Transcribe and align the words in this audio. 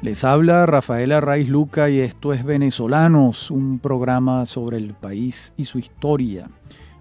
Les 0.00 0.22
habla 0.22 0.64
Rafaela 0.64 1.20
Raiz 1.20 1.48
Luca 1.48 1.90
y 1.90 1.98
esto 1.98 2.32
es 2.32 2.44
Venezolanos, 2.44 3.50
un 3.50 3.80
programa 3.80 4.46
sobre 4.46 4.76
el 4.76 4.94
país 4.94 5.52
y 5.56 5.64
su 5.64 5.80
historia. 5.80 6.48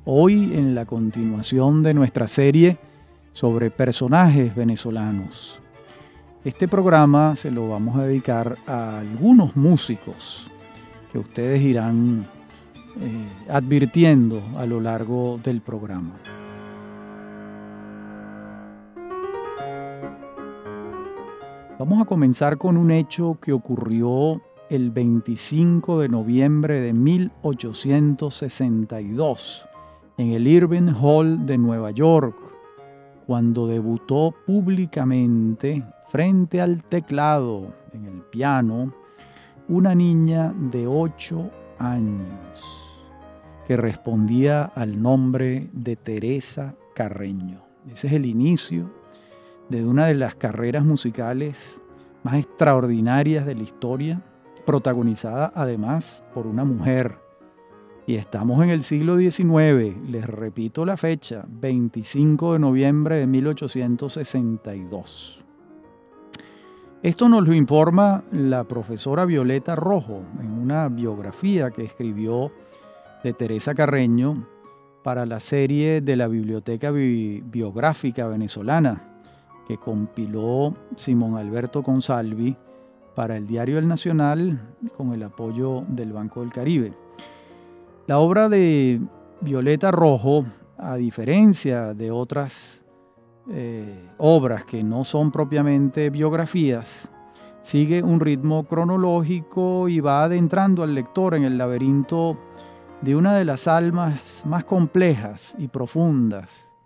Hoy 0.04 0.52
en 0.56 0.74
la 0.74 0.86
continuación 0.86 1.84
de 1.84 1.94
nuestra 1.94 2.28
serie 2.28 2.80
sobre 3.34 3.70
personajes 3.70 4.56
venezolanos. 4.56 5.60
Este 6.44 6.68
programa 6.68 7.36
se 7.36 7.52
lo 7.52 7.70
vamos 7.70 8.00
a 8.00 8.06
dedicar 8.06 8.58
a 8.66 8.98
algunos 8.98 9.56
músicos 9.56 10.50
que 11.12 11.20
ustedes 11.20 11.62
irán 11.62 12.26
eh, 13.00 13.52
advirtiendo 13.52 14.42
a 14.58 14.66
lo 14.66 14.82
largo 14.82 15.40
del 15.44 15.62
programa. 15.62 16.16
Vamos 21.80 22.02
a 22.02 22.06
comenzar 22.06 22.58
con 22.58 22.76
un 22.76 22.90
hecho 22.90 23.38
que 23.40 23.54
ocurrió 23.54 24.42
el 24.72 24.90
25 24.90 26.00
de 26.00 26.10
noviembre 26.10 26.82
de 26.82 26.92
1862 26.92 29.68
en 30.18 30.32
el 30.32 30.48
Irving 30.48 30.92
Hall 31.00 31.46
de 31.46 31.60
Nueva 31.60 31.92
York, 31.92 32.36
cuando 33.28 33.68
debutó 33.68 34.34
públicamente 34.48 35.86
frente 36.10 36.62
al 36.62 36.84
teclado 36.84 37.76
en 37.94 38.06
el 38.06 38.24
piano 38.24 38.92
una 39.68 39.94
niña 39.94 40.56
de 40.58 40.88
8 40.88 41.52
años 41.78 43.06
que 43.68 43.78
respondía 43.78 44.64
al 44.64 45.00
nombre 45.00 45.70
de 45.74 45.96
Teresa 45.96 46.74
Carreño. 46.96 47.62
Ese 47.86 48.08
es 48.08 48.14
el 48.14 48.26
inicio 48.26 48.90
de 49.70 49.86
una 49.86 50.08
de 50.08 50.16
las 50.16 50.36
carreras 50.36 50.84
musicales 50.86 51.82
más 52.24 52.36
extraordinarias 52.36 53.46
de 53.46 53.56
la 53.56 53.64
historia, 53.64 54.22
protagonizada 54.66 55.52
además 55.56 56.24
por 56.34 56.48
una 56.48 56.66
mujer. 56.66 57.20
Y 58.06 58.16
estamos 58.16 58.62
en 58.64 58.70
el 58.70 58.84
siglo 58.84 59.18
XIX, 59.18 59.98
les 60.10 60.26
repito 60.26 60.86
la 60.86 60.98
fecha, 60.98 61.46
25 61.48 62.54
de 62.54 62.60
noviembre 62.60 63.16
de 63.18 63.28
1862. 63.28 65.44
Esto 67.04 67.30
nos 67.30 67.48
lo 67.48 67.54
informa 67.54 68.24
la 68.32 68.64
profesora 68.64 69.26
Violeta 69.26 69.76
Rojo 69.76 70.24
en 70.42 70.52
una 70.52 70.90
biografía 70.90 71.70
que 71.72 71.86
escribió 71.86 72.52
de 73.24 73.34
Teresa 73.34 73.76
Carreño 73.76 74.48
para 75.04 75.26
la 75.26 75.40
serie 75.40 76.02
de 76.02 76.16
la 76.16 76.28
Biblioteca 76.28 76.92
Biográfica 76.92 78.28
Venezolana, 78.28 79.07
que 79.68 79.78
compiló 79.78 80.74
Simón 80.96 81.36
Alberto 81.36 81.84
Consalvi 81.84 82.56
para 83.16 83.36
el 83.36 83.46
diario 83.46 83.78
El 83.78 83.88
Nacional 83.88 84.76
con 84.96 85.12
el 85.12 85.24
apoyo 85.24 85.84
del 85.90 86.14
Banco 86.14 86.40
del 86.40 86.54
Caribe. 86.54 86.94
La 88.06 88.20
obra 88.20 88.48
de 88.48 89.02
Violeta 89.42 89.92
Rojo, 89.92 90.46
a 90.78 90.96
diferencia 90.96 91.94
de 91.94 92.12
otras 92.12 92.86
eh, 93.50 94.08
obras 94.18 94.64
que 94.64 94.84
no 94.84 95.04
son 95.04 95.32
propiamente 95.32 96.10
biografías, 96.10 97.12
sigue 97.60 98.02
un 98.02 98.22
ritmo 98.22 98.64
cronológico 98.64 99.90
y 99.90 100.00
va 100.00 100.24
adentrando 100.24 100.84
al 100.84 100.96
lector 100.96 101.36
en 101.36 101.44
el 101.44 101.58
laberinto 101.58 102.38
de 103.02 103.16
una 103.16 103.36
de 103.36 103.44
las 103.44 103.68
almas 103.68 104.44
más 104.46 104.64
complejas 104.64 105.56
y 105.58 105.68
profundas 105.68 106.77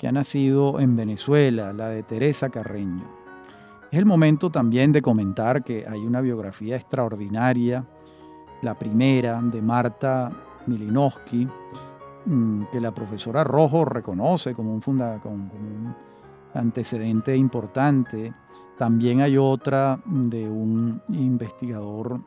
que 0.00 0.08
ha 0.08 0.12
nacido 0.12 0.80
en 0.80 0.96
Venezuela, 0.96 1.74
la 1.74 1.90
de 1.90 2.02
Teresa 2.02 2.48
Carreño. 2.48 3.04
Es 3.90 3.98
el 3.98 4.06
momento 4.06 4.48
también 4.48 4.92
de 4.92 5.02
comentar 5.02 5.62
que 5.62 5.86
hay 5.86 6.00
una 6.00 6.22
biografía 6.22 6.76
extraordinaria, 6.76 7.84
la 8.62 8.78
primera 8.78 9.42
de 9.42 9.60
Marta 9.60 10.32
Milinowski, 10.66 11.46
mm, 12.24 12.62
que 12.72 12.80
la 12.80 12.94
profesora 12.94 13.44
Rojo 13.44 13.84
reconoce 13.84 14.54
como 14.54 14.72
un, 14.72 14.80
como 14.80 15.34
un 15.34 15.94
antecedente 16.54 17.36
importante. 17.36 18.32
También 18.78 19.20
hay 19.20 19.36
otra 19.36 20.00
de 20.06 20.48
un 20.48 21.02
investigador 21.08 22.22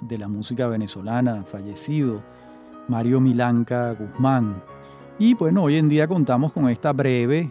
de 0.00 0.16
la 0.16 0.28
música 0.28 0.66
venezolana 0.68 1.42
fallecido, 1.42 2.22
Mario 2.88 3.20
Milanca 3.20 3.92
Guzmán, 3.92 4.62
y 5.18 5.34
bueno, 5.34 5.64
hoy 5.64 5.76
en 5.76 5.88
día 5.88 6.06
contamos 6.06 6.52
con 6.52 6.68
esta 6.68 6.92
breve 6.92 7.50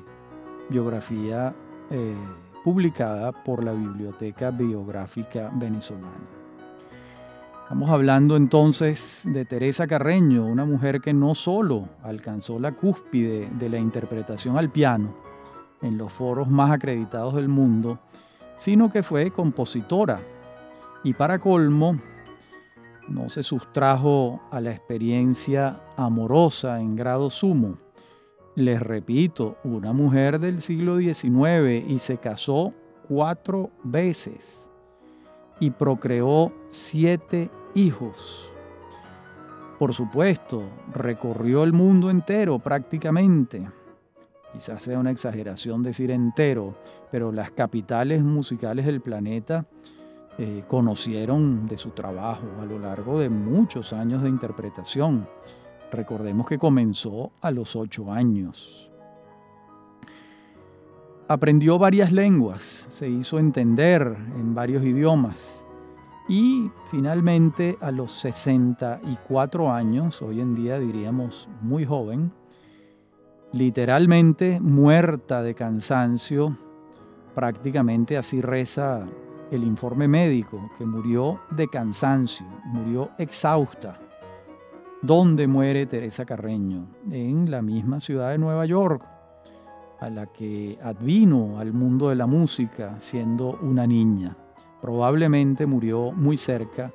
biografía 0.70 1.54
eh, 1.90 2.16
publicada 2.64 3.32
por 3.32 3.64
la 3.64 3.74
Biblioteca 3.74 4.52
Biográfica 4.52 5.52
Venezolana. 5.54 6.28
Estamos 7.64 7.90
hablando 7.90 8.38
entonces 8.38 9.24
de 9.26 9.44
Teresa 9.44 9.88
Carreño, 9.88 10.46
una 10.46 10.64
mujer 10.64 11.02
que 11.02 11.14
no 11.14 11.36
solo 11.36 11.90
alcanzó 12.04 12.60
la 12.60 12.72
cúspide 12.72 13.50
de 13.60 13.68
la 13.70 13.78
interpretación 13.78 14.58
al 14.58 14.70
piano 14.70 15.14
en 15.82 15.98
los 15.98 16.14
foros 16.14 16.48
más 16.48 16.72
acreditados 16.72 17.36
del 17.36 17.50
mundo, 17.50 18.00
sino 18.56 18.90
que 18.90 19.04
fue 19.04 19.32
compositora 19.32 20.22
y 21.04 21.14
para 21.14 21.40
colmo 21.40 22.00
no 23.08 23.30
se 23.30 23.44
sustrajo 23.44 24.42
a 24.52 24.62
la 24.62 24.72
experiencia 24.72 25.82
amorosa 25.96 26.80
en 26.80 26.96
grado 26.96 27.30
sumo. 27.30 27.78
Les 28.56 28.82
repito, 28.82 29.58
una 29.64 29.94
mujer 29.94 30.40
del 30.40 30.62
siglo 30.62 30.98
XIX 30.98 31.88
y 31.88 32.00
se 32.00 32.18
casó 32.18 32.72
cuatro 33.08 33.70
veces 33.84 34.70
y 35.60 35.72
procreó 35.72 36.52
siete 36.70 37.50
hijos. 37.76 38.52
Por 39.80 39.94
supuesto, 39.94 40.64
recorrió 40.92 41.64
el 41.64 41.72
mundo 41.72 42.10
entero 42.10 42.58
prácticamente. 42.58 43.70
Quizás 44.54 44.82
sea 44.82 44.98
una 44.98 45.12
exageración 45.12 45.84
decir 45.84 46.10
entero, 46.10 46.76
pero 47.12 47.32
las 47.32 47.52
capitales 47.52 48.24
musicales 48.24 48.88
del 48.88 49.02
planeta 49.02 49.64
eh, 50.40 50.64
conocieron 50.68 51.66
de 51.68 51.78
su 51.78 51.90
trabajo 51.90 52.46
a 52.62 52.66
lo 52.66 52.78
largo 52.78 53.20
de 53.20 53.28
muchos 53.28 53.92
años 53.92 54.22
de 54.22 54.30
interpretación. 54.30 55.28
Recordemos 55.92 56.46
que 56.46 56.60
comenzó 56.60 57.32
a 57.42 57.50
los 57.50 57.76
ocho 57.76 58.12
años. 58.12 58.92
Aprendió 61.28 61.80
varias 61.80 62.12
lenguas, 62.12 62.86
se 62.90 63.10
hizo 63.10 63.40
entender 63.40 64.16
en 64.36 64.54
varios 64.54 64.84
idiomas 64.84 65.66
y 66.30 66.70
finalmente 66.92 67.78
a 67.82 67.90
los 67.90 68.12
64 68.12 69.72
años, 69.72 70.22
hoy 70.22 70.40
en 70.40 70.54
día 70.54 70.80
diríamos 70.80 71.50
muy 71.62 71.84
joven, 71.84 72.32
literalmente 73.54 74.60
muerta 74.60 75.42
de 75.42 75.56
cansancio, 75.56 76.58
prácticamente 77.34 78.18
así 78.18 78.40
reza 78.40 79.06
el 79.52 79.64
informe 79.64 80.08
médico 80.08 80.70
que 80.78 80.86
murió 80.86 81.40
de 81.52 81.68
cansancio, 81.68 82.46
murió 82.66 83.12
exhausta. 83.18 84.00
¿Dónde 85.02 85.48
muere 85.48 85.86
Teresa 85.86 86.26
Carreño? 86.26 86.88
En 87.10 87.50
la 87.50 87.62
misma 87.62 88.00
ciudad 88.00 88.32
de 88.32 88.38
Nueva 88.38 88.66
York, 88.66 89.04
a 90.00 90.10
la 90.10 90.28
que 90.28 90.78
advino 90.82 91.60
al 91.60 91.74
mundo 91.74 92.10
de 92.10 92.16
la 92.16 92.28
música 92.28 93.00
siendo 93.00 93.58
una 93.62 93.88
niña. 93.88 94.36
Probablemente 94.82 95.66
murió 95.66 96.12
muy 96.12 96.38
cerca 96.38 96.92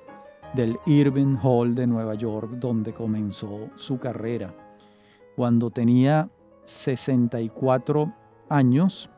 del 0.55 0.79
Irving 0.87 1.37
Hall 1.43 1.75
de 1.75 1.87
Nueva 1.87 2.15
York, 2.15 2.53
donde 2.53 2.93
comenzó 2.93 3.71
su 3.77 3.99
carrera. 3.99 4.53
Cuando 5.35 5.71
tenía 5.71 6.29
64 6.65 8.13
años, 8.49 9.11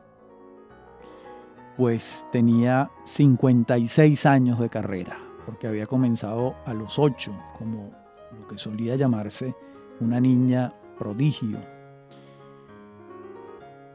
pues 1.77 2.25
tenía 2.31 2.89
56 3.03 4.25
años 4.25 4.59
de 4.59 4.69
carrera, 4.69 5.17
porque 5.45 5.67
había 5.67 5.85
comenzado 5.85 6.55
a 6.65 6.73
los 6.73 6.97
8, 6.99 7.31
como 7.57 7.91
lo 8.37 8.47
que 8.47 8.57
solía 8.57 8.95
llamarse 8.95 9.53
una 9.99 10.19
niña 10.19 10.73
prodigio. 10.97 11.59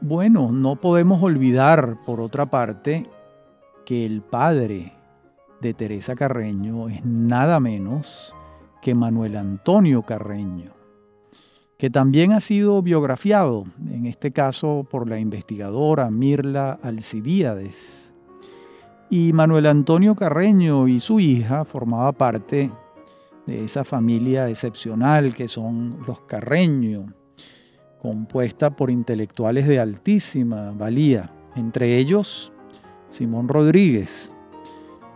Bueno, 0.01 0.51
no 0.51 0.77
podemos 0.77 1.21
olvidar, 1.21 1.99
por 2.05 2.21
otra 2.21 2.47
parte, 2.47 3.07
que 3.85 4.05
el 4.05 4.21
padre 4.21 4.93
de 5.61 5.73
Teresa 5.73 6.15
Carreño 6.15 6.89
es 6.89 7.05
nada 7.05 7.59
menos 7.59 8.35
que 8.81 8.95
Manuel 8.95 9.37
Antonio 9.37 10.01
Carreño 10.01 10.80
que 11.81 11.89
también 11.89 12.31
ha 12.31 12.39
sido 12.41 12.79
biografiado, 12.83 13.63
en 13.89 14.05
este 14.05 14.29
caso 14.29 14.85
por 14.87 15.09
la 15.09 15.17
investigadora 15.17 16.11
Mirla 16.11 16.77
Alcibíades. 16.83 18.13
Y 19.09 19.33
Manuel 19.33 19.65
Antonio 19.65 20.13
Carreño 20.13 20.87
y 20.87 20.99
su 20.99 21.19
hija 21.19 21.65
formaba 21.65 22.11
parte 22.11 22.69
de 23.47 23.65
esa 23.65 23.83
familia 23.83 24.47
excepcional 24.47 25.33
que 25.33 25.47
son 25.47 25.97
los 26.05 26.21
Carreño, 26.21 27.15
compuesta 27.99 28.75
por 28.75 28.91
intelectuales 28.91 29.67
de 29.67 29.79
altísima 29.79 30.69
valía, 30.77 31.33
entre 31.55 31.97
ellos 31.97 32.53
Simón 33.09 33.47
Rodríguez, 33.47 34.31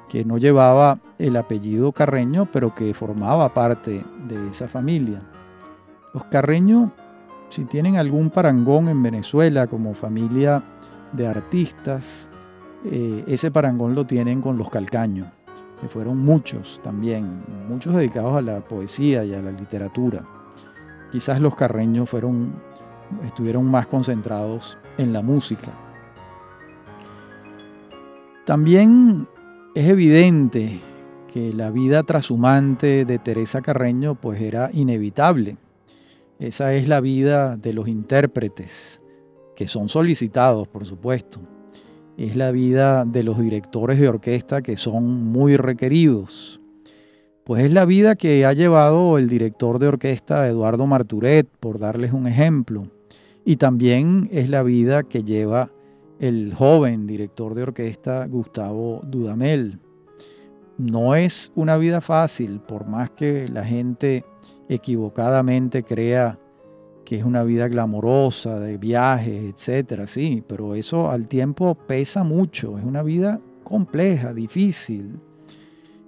que 0.10 0.26
no 0.26 0.40
llevaba 0.40 1.00
el 1.20 1.36
apellido 1.36 1.92
Carreño, 1.92 2.50
pero 2.52 2.74
que 2.74 2.96
formaba 2.96 3.54
parte 3.54 4.04
de 4.28 4.48
esa 4.50 4.68
familia. 4.68 5.22
Los 6.16 6.24
Carreño, 6.28 6.94
si 7.50 7.66
tienen 7.66 7.98
algún 7.98 8.30
parangón 8.30 8.88
en 8.88 9.04
Venezuela 9.04 9.68
como 9.68 9.94
familia 9.94 10.64
de 11.12 11.28
artistas, 11.28 12.30
eh, 12.86 13.26
ese 13.28 13.52
parangón 13.52 13.96
lo 13.96 14.06
tienen 14.06 14.42
con 14.42 14.58
los 14.58 14.70
Calcaños, 14.70 15.28
que 15.82 15.90
fueron 15.90 16.20
muchos 16.20 16.80
también, 16.82 17.44
muchos 17.68 17.94
dedicados 17.94 18.34
a 18.38 18.42
la 18.42 18.62
poesía 18.62 19.26
y 19.26 19.34
a 19.34 19.42
la 19.42 19.52
literatura. 19.52 20.26
Quizás 21.12 21.42
los 21.42 21.54
Carreños 21.54 22.10
fueron, 22.10 22.54
estuvieron 23.26 23.70
más 23.70 23.86
concentrados 23.86 24.78
en 24.98 25.12
la 25.12 25.22
música. 25.22 25.74
También 28.46 29.28
es 29.76 29.90
evidente 29.90 30.80
que 31.28 31.52
la 31.52 31.72
vida 31.72 32.04
trashumante 32.04 33.04
de 33.04 33.20
Teresa 33.20 33.62
Carreño 33.62 34.16
pues 34.16 34.40
era 34.40 34.70
inevitable. 34.72 35.58
Esa 36.40 36.74
es 36.74 36.88
la 36.88 37.00
vida 37.00 37.56
de 37.56 37.74
los 37.74 37.88
intérpretes, 37.88 39.02
que 39.56 39.68
son 39.68 39.88
solicitados, 39.88 40.68
por 40.68 40.86
supuesto. 40.86 41.40
Es 42.18 42.36
la 42.36 42.52
vida 42.52 43.06
de 43.06 43.24
los 43.24 43.40
directores 43.40 44.00
de 44.00 44.10
orquesta, 44.10 44.62
que 44.62 44.76
son 44.76 45.06
muy 45.06 45.56
requeridos. 45.56 46.60
Pues 47.46 47.64
es 47.64 47.72
la 47.72 47.86
vida 47.86 48.16
que 48.16 48.46
ha 48.46 48.54
llevado 48.54 49.18
el 49.18 49.30
director 49.30 49.80
de 49.80 49.88
orquesta 49.88 50.48
Eduardo 50.48 50.88
Marturet, 50.88 51.48
por 51.60 51.80
darles 51.80 52.12
un 52.12 52.28
ejemplo. 52.28 52.88
Y 53.46 53.58
también 53.58 54.28
es 54.32 54.50
la 54.50 54.64
vida 54.64 55.04
que 55.04 55.24
lleva 55.24 55.70
el 56.20 56.54
joven 56.54 57.08
director 57.08 57.54
de 57.54 57.64
orquesta 57.64 58.26
Gustavo 58.28 59.02
Dudamel. 59.06 59.80
No 60.78 61.16
es 61.16 61.52
una 61.56 61.78
vida 61.78 62.02
fácil, 62.02 62.60
por 62.60 62.88
más 62.88 63.10
que 63.12 63.48
la 63.48 63.64
gente 63.64 64.26
equivocadamente 64.70 65.84
crea 65.84 66.40
que 67.06 67.18
es 67.18 67.24
una 67.24 67.44
vida 67.44 67.68
glamorosa, 67.68 68.60
de 68.60 68.78
viajes, 68.78 69.54
etcétera, 69.54 70.08
sí, 70.08 70.44
pero 70.48 70.74
eso 70.74 71.12
al 71.12 71.28
tiempo 71.28 71.76
pesa 71.76 72.24
mucho, 72.24 72.80
es 72.80 72.84
una 72.84 73.04
vida 73.04 73.40
compleja, 73.64 74.34
difícil, 74.34 75.20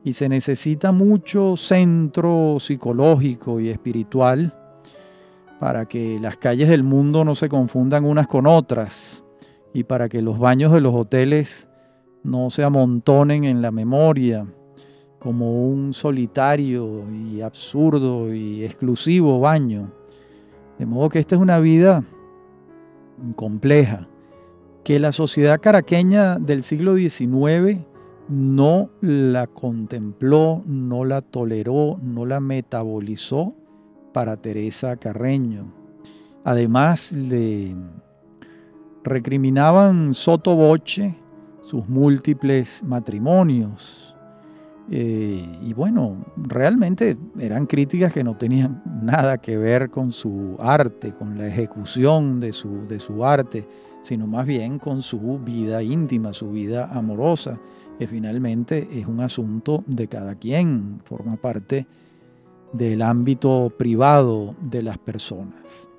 y 0.03 0.13
se 0.13 0.27
necesita 0.27 0.91
mucho 0.91 1.55
centro 1.55 2.57
psicológico 2.59 3.59
y 3.59 3.69
espiritual 3.69 4.53
para 5.59 5.85
que 5.85 6.17
las 6.19 6.37
calles 6.37 6.69
del 6.69 6.83
mundo 6.83 7.23
no 7.23 7.35
se 7.35 7.49
confundan 7.49 8.05
unas 8.05 8.27
con 8.27 8.47
otras 8.47 9.23
y 9.73 9.83
para 9.83 10.07
que 10.09 10.21
los 10.21 10.39
baños 10.39 10.71
de 10.71 10.81
los 10.81 10.93
hoteles 10.95 11.67
no 12.23 12.49
se 12.49 12.63
amontonen 12.63 13.43
en 13.43 13.61
la 13.61 13.71
memoria 13.71 14.45
como 15.19 15.67
un 15.67 15.93
solitario 15.93 17.03
y 17.11 17.41
absurdo 17.41 18.33
y 18.33 18.63
exclusivo 18.63 19.39
baño. 19.39 19.91
De 20.77 20.85
modo 20.85 21.09
que 21.09 21.19
esta 21.19 21.35
es 21.35 21.41
una 21.41 21.59
vida 21.59 22.03
compleja, 23.35 24.07
que 24.83 24.99
la 24.99 25.11
sociedad 25.11 25.59
caraqueña 25.59 26.37
del 26.37 26.63
siglo 26.63 26.95
XIX 26.95 27.85
no 28.29 28.89
la 29.01 29.47
contempló, 29.47 30.63
no 30.65 31.05
la 31.05 31.21
toleró, 31.21 31.99
no 32.01 32.25
la 32.25 32.39
metabolizó 32.39 33.55
para 34.13 34.37
Teresa 34.37 34.97
Carreño. 34.97 35.73
Además, 36.43 37.11
le 37.11 37.75
recriminaban 39.03 40.13
soto 40.13 40.55
voce 40.55 41.15
sus 41.61 41.87
múltiples 41.87 42.83
matrimonios. 42.83 44.16
Eh, 44.89 45.59
y 45.61 45.73
bueno, 45.73 46.25
realmente 46.37 47.17
eran 47.39 47.65
críticas 47.65 48.13
que 48.13 48.23
no 48.23 48.37
tenían 48.37 48.81
nada 49.01 49.37
que 49.37 49.57
ver 49.57 49.89
con 49.89 50.11
su 50.11 50.55
arte, 50.59 51.13
con 51.13 51.37
la 51.37 51.47
ejecución 51.47 52.39
de 52.39 52.53
su, 52.53 52.87
de 52.87 52.99
su 52.99 53.25
arte, 53.25 53.67
sino 54.01 54.27
más 54.27 54.45
bien 54.45 54.79
con 54.79 55.01
su 55.01 55.39
vida 55.39 55.83
íntima, 55.83 56.31
su 56.31 56.51
vida 56.51 56.89
amorosa, 56.93 57.59
que 57.99 58.07
finalmente 58.07 58.87
es 58.93 59.07
un 59.07 59.19
asunto 59.19 59.83
de 59.87 60.07
cada 60.07 60.35
quien, 60.35 61.01
forma 61.03 61.35
parte 61.35 61.85
del 62.71 63.01
ámbito 63.01 63.73
privado 63.77 64.55
de 64.61 64.83
las 64.83 64.97
personas. 64.97 65.89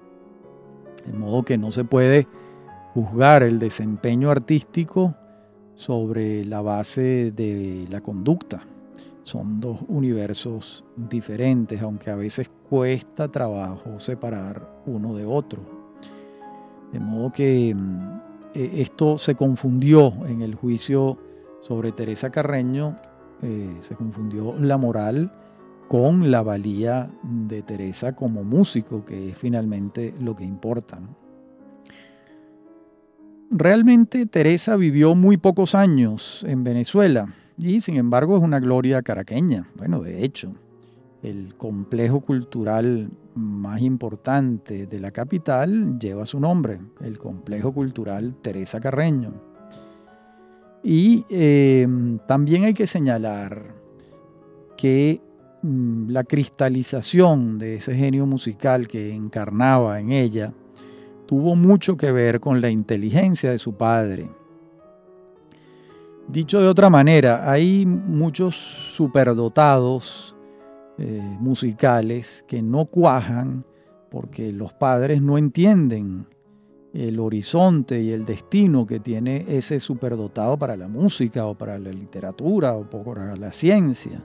De 1.04 1.12
modo 1.12 1.42
que 1.42 1.58
no 1.58 1.72
se 1.72 1.84
puede 1.84 2.26
juzgar 2.94 3.42
el 3.42 3.58
desempeño 3.58 4.30
artístico 4.30 5.14
sobre 5.74 6.44
la 6.44 6.60
base 6.60 7.32
de 7.32 7.86
la 7.90 8.00
conducta. 8.00 8.62
Son 9.28 9.60
dos 9.60 9.80
universos 9.88 10.86
diferentes, 10.96 11.82
aunque 11.82 12.08
a 12.08 12.14
veces 12.14 12.50
cuesta 12.70 13.30
trabajo 13.30 14.00
separar 14.00 14.82
uno 14.86 15.14
de 15.14 15.26
otro. 15.26 15.60
De 16.90 16.98
modo 16.98 17.30
que 17.30 17.74
mm, 17.74 18.20
e, 18.54 18.80
esto 18.80 19.18
se 19.18 19.34
confundió 19.34 20.14
en 20.24 20.40
el 20.40 20.54
juicio 20.54 21.18
sobre 21.60 21.92
Teresa 21.92 22.30
Carreño, 22.30 22.96
eh, 23.42 23.76
se 23.82 23.94
confundió 23.96 24.56
la 24.58 24.78
moral 24.78 25.30
con 25.88 26.30
la 26.30 26.40
valía 26.42 27.10
de 27.22 27.60
Teresa 27.60 28.16
como 28.16 28.44
músico, 28.44 29.04
que 29.04 29.28
es 29.28 29.36
finalmente 29.36 30.14
lo 30.18 30.34
que 30.34 30.44
importa. 30.44 31.00
Realmente 33.50 34.24
Teresa 34.24 34.76
vivió 34.76 35.14
muy 35.14 35.36
pocos 35.36 35.74
años 35.74 36.46
en 36.48 36.64
Venezuela 36.64 37.28
y 37.58 37.80
sin 37.80 37.96
embargo 37.96 38.36
es 38.36 38.42
una 38.42 38.60
gloria 38.60 39.02
caraqueña. 39.02 39.68
Bueno, 39.76 40.00
de 40.00 40.24
hecho, 40.24 40.52
el 41.22 41.54
complejo 41.56 42.20
cultural 42.20 43.10
más 43.34 43.80
importante 43.82 44.86
de 44.86 45.00
la 45.00 45.10
capital 45.10 45.98
lleva 45.98 46.26
su 46.26 46.40
nombre, 46.40 46.80
el 47.00 47.18
complejo 47.18 47.72
cultural 47.72 48.36
Teresa 48.42 48.80
Carreño. 48.80 49.32
Y 50.82 51.24
em, 51.28 52.18
también 52.26 52.64
hay 52.64 52.74
que 52.74 52.86
señalar 52.86 53.74
que 54.76 55.20
mm, 55.62 56.10
la 56.10 56.22
cristalización 56.24 57.58
de 57.58 57.76
ese 57.76 57.94
genio 57.94 58.26
musical 58.26 58.86
que 58.86 59.12
encarnaba 59.12 59.98
en 59.98 60.12
ella, 60.12 60.52
tuvo 61.26 61.56
mucho 61.56 61.96
que 61.96 62.12
ver 62.12 62.40
con 62.40 62.60
la 62.60 62.70
inteligencia 62.70 63.50
de 63.50 63.58
su 63.58 63.74
padre. 63.74 64.28
Dicho 66.28 66.60
de 66.60 66.68
otra 66.68 66.90
manera, 66.90 67.50
hay 67.50 67.86
muchos 67.86 68.54
superdotados 68.54 70.36
eh, 70.98 71.22
musicales 71.40 72.44
que 72.46 72.60
no 72.60 72.84
cuajan 72.84 73.64
porque 74.10 74.52
los 74.52 74.74
padres 74.74 75.22
no 75.22 75.38
entienden 75.38 76.26
el 76.92 77.18
horizonte 77.18 78.02
y 78.02 78.10
el 78.10 78.26
destino 78.26 78.86
que 78.86 79.00
tiene 79.00 79.46
ese 79.48 79.80
superdotado 79.80 80.58
para 80.58 80.76
la 80.76 80.88
música 80.88 81.46
o 81.46 81.54
para 81.54 81.78
la 81.78 81.90
literatura 81.90 82.74
o 82.74 82.82
para 82.82 83.34
la 83.36 83.50
ciencia. 83.52 84.22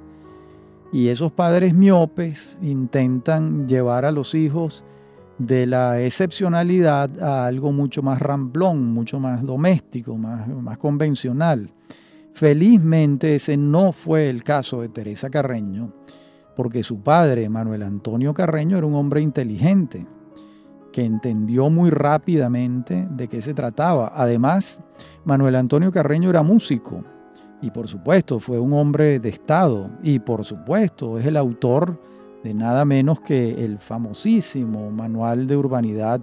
Y 0.92 1.08
esos 1.08 1.32
padres 1.32 1.74
miopes 1.74 2.60
intentan 2.62 3.66
llevar 3.68 4.04
a 4.04 4.12
los 4.12 4.36
hijos 4.36 4.84
de 5.38 5.66
la 5.66 6.00
excepcionalidad 6.02 7.22
a 7.22 7.46
algo 7.46 7.72
mucho 7.72 8.02
más 8.02 8.22
ramplón, 8.22 8.94
mucho 8.94 9.20
más 9.20 9.44
doméstico, 9.44 10.18
más, 10.18 10.48
más 10.48 10.78
convencional. 10.78 11.70
Felizmente 12.34 13.36
ese 13.36 13.58
no 13.58 13.92
fue 13.92 14.30
el 14.30 14.44
caso 14.44 14.82
de 14.82 14.90
Teresa 14.90 15.30
Carreño, 15.30 15.92
porque 16.56 16.84
su 16.84 17.02
padre, 17.02 17.50
Manuel 17.50 17.84
Antonio 17.84 18.34
Carreño, 18.34 18.78
era 18.78 18.88
un 18.88 18.96
hombre 18.96 19.22
inteligente, 19.22 20.06
que 20.92 21.04
entendió 21.04 21.70
muy 21.70 21.90
rápidamente 21.90 23.08
de 23.10 23.28
qué 23.28 23.42
se 23.42 23.54
trataba. 23.54 24.14
Además, 24.16 24.82
Manuel 25.26 25.56
Antonio 25.56 25.92
Carreño 25.92 26.30
era 26.30 26.44
músico 26.44 27.04
y 27.62 27.72
por 27.72 27.88
supuesto 27.88 28.40
fue 28.40 28.60
un 28.60 28.74
hombre 28.74 29.20
de 29.20 29.30
Estado 29.30 29.90
y 30.04 30.20
por 30.20 30.44
supuesto 30.44 31.18
es 31.18 31.26
el 31.26 31.38
autor 31.38 32.00
de 32.44 32.54
nada 32.54 32.84
menos 32.84 33.22
que 33.22 33.64
el 33.64 33.80
famosísimo 33.80 34.92
Manual 34.92 35.48
de 35.48 35.56
Urbanidad 35.56 36.22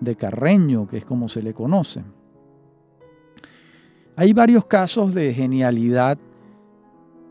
de 0.00 0.16
Carreño, 0.16 0.88
que 0.88 0.98
es 0.98 1.04
como 1.04 1.28
se 1.28 1.42
le 1.42 1.54
conoce. 1.54 2.02
Hay 4.16 4.32
varios 4.32 4.64
casos 4.66 5.14
de 5.14 5.32
genialidad 5.32 6.18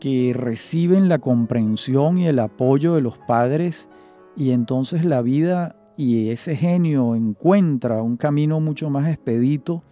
que 0.00 0.32
reciben 0.34 1.08
la 1.08 1.18
comprensión 1.18 2.18
y 2.18 2.26
el 2.26 2.38
apoyo 2.38 2.94
de 2.94 3.02
los 3.02 3.18
padres 3.18 3.88
y 4.36 4.50
entonces 4.50 5.04
la 5.04 5.22
vida 5.22 5.76
y 5.96 6.30
ese 6.30 6.56
genio 6.56 7.14
encuentra 7.14 8.02
un 8.02 8.16
camino 8.16 8.58
mucho 8.58 8.90
más 8.90 9.08
expedito 9.08 9.82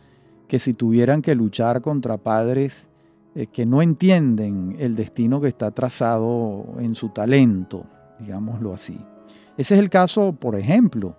que 0.48 0.58
si 0.58 0.74
tuvieran 0.74 1.22
que 1.22 1.34
luchar 1.34 1.80
contra 1.80 2.18
padres 2.18 2.88
eh, 3.34 3.46
que 3.46 3.64
no 3.64 3.80
entienden 3.80 4.76
el 4.78 4.96
destino 4.96 5.40
que 5.40 5.48
está 5.48 5.70
trazado 5.70 6.74
en 6.78 6.94
su 6.94 7.10
talento 7.10 7.86
digámoslo 8.23 8.73
así. 8.73 8.99
Ese 9.57 9.75
es 9.75 9.81
el 9.81 9.91
caso, 9.91 10.33
por 10.33 10.57
ejemplo, 10.57 11.17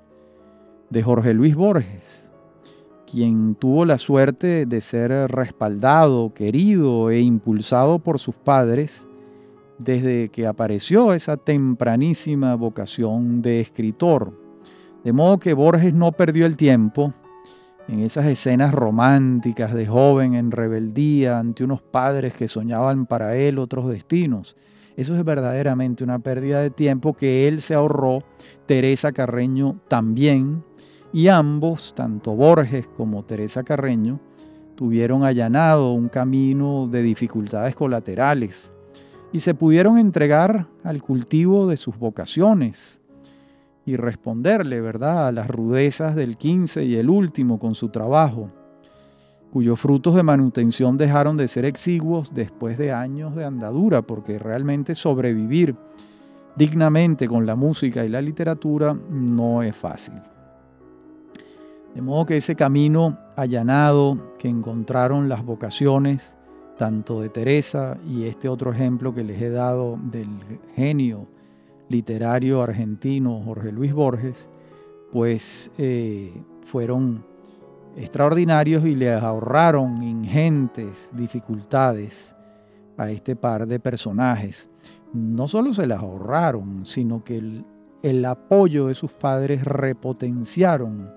de 0.90 1.04
Jorge 1.04 1.34
Luis 1.34 1.56
Borges, 1.56 2.32
quien 3.10 3.56
tuvo 3.56 3.86
la 3.86 3.98
suerte 3.98 4.66
de 4.66 4.82
ser 4.82 5.12
respaldado, 5.30 6.34
querido 6.34 7.12
e 7.12 7.22
impulsado 7.22 8.00
por 8.00 8.20
sus 8.20 8.36
padres 8.36 9.08
desde 9.78 10.30
que 10.30 10.48
apareció 10.48 11.14
esa 11.14 11.38
tempranísima 11.38 12.56
vocación 12.56 13.42
de 13.42 13.60
escritor. 13.60 14.40
De 15.04 15.12
modo 15.12 15.38
que 15.38 15.54
Borges 15.54 15.94
no 15.94 16.12
perdió 16.14 16.46
el 16.46 16.56
tiempo 16.56 17.14
en 17.88 18.00
esas 18.00 18.26
escenas 18.26 18.74
románticas 18.74 19.74
de 19.74 19.86
joven 19.86 20.36
en 20.36 20.52
rebeldía 20.52 21.40
ante 21.40 21.64
unos 21.64 21.82
padres 21.82 22.34
que 22.34 22.48
soñaban 22.48 23.06
para 23.06 23.36
él 23.36 23.60
otros 23.60 23.90
destinos. 23.90 24.56
Eso 24.96 25.16
es 25.16 25.26
verdaderamente 25.26 26.04
una 26.04 26.20
pérdida 26.20 26.62
de 26.62 26.70
tiempo 26.70 27.14
que 27.14 27.48
él 27.48 27.62
se 27.62 27.74
ahorró, 27.74 28.24
Teresa 28.66 29.12
Carreño 29.12 29.80
también, 29.88 30.64
y 31.12 31.28
ambos, 31.28 31.94
tanto 31.96 32.36
Borges 32.36 32.88
como 32.96 33.24
Teresa 33.24 33.64
Carreño, 33.64 34.20
tuvieron 34.76 35.24
allanado 35.24 35.94
un 35.94 36.10
camino 36.10 36.88
de 36.88 37.02
dificultades 37.02 37.76
colaterales 37.76 38.72
y 39.32 39.40
se 39.40 39.56
pudieron 39.56 39.98
entregar 39.98 40.68
al 40.84 41.02
cultivo 41.02 41.68
de 41.68 41.78
sus 41.78 41.98
vocaciones 41.98 43.02
y 43.86 43.96
responderle, 43.96 44.80
¿verdad?, 44.80 45.28
a 45.28 45.32
las 45.32 45.48
rudezas 45.48 46.16
del 46.16 46.38
15 46.38 46.86
y 46.86 46.96
el 46.96 47.10
último 47.10 47.60
con 47.60 47.76
su 47.76 47.90
trabajo, 47.90 48.48
cuyos 49.54 49.80
frutos 49.80 50.16
de 50.16 50.24
manutención 50.24 50.98
dejaron 50.98 51.38
de 51.38 51.48
ser 51.48 51.66
exiguos 51.66 52.34
después 52.34 52.76
de 52.76 52.92
años 52.92 53.36
de 53.36 53.46
andadura, 53.46 54.02
porque 54.02 54.40
realmente 54.40 54.96
sobrevivir 54.96 55.76
dignamente 56.56 57.28
con 57.28 57.46
la 57.46 57.56
música 57.56 58.04
y 58.04 58.10
la 58.10 58.20
literatura 58.20 58.98
no 59.12 59.62
es 59.62 59.76
fácil. 59.76 60.16
De 61.94 62.02
modo 62.02 62.26
que 62.26 62.38
ese 62.38 62.56
camino 62.56 63.20
allanado 63.36 64.34
que 64.40 64.50
encontraron 64.50 65.30
las 65.30 65.46
vocaciones, 65.46 66.36
tanto 66.80 67.22
de 67.22 67.30
Teresa 67.30 68.00
y 68.10 68.24
este 68.24 68.50
otro 68.50 68.72
ejemplo 68.72 69.14
que 69.14 69.24
les 69.24 69.40
he 69.40 69.52
dado 69.52 70.00
del 70.02 70.30
genio 70.76 71.28
literario 71.90 72.64
argentino 72.64 73.40
Jorge 73.46 73.72
Luis 73.72 73.94
Borges, 73.94 74.50
pues 75.12 75.70
eh, 75.78 76.34
fueron 76.64 77.33
extraordinarios 77.96 78.86
y 78.86 78.96
le 78.96 79.14
ahorraron 79.14 80.02
ingentes 80.04 81.12
dificultades 81.14 82.36
a 82.98 83.10
este 83.10 83.36
par 83.36 83.68
de 83.68 83.80
personajes. 83.80 84.70
No 85.14 85.48
solo 85.48 85.74
se 85.74 85.88
las 85.88 86.00
ahorraron, 86.00 86.86
sino 86.86 87.24
que 87.24 87.38
el, 87.38 87.66
el 88.02 88.26
apoyo 88.26 88.88
de 88.88 88.96
sus 88.96 89.14
padres 89.14 89.64
repotenciaron 89.64 91.10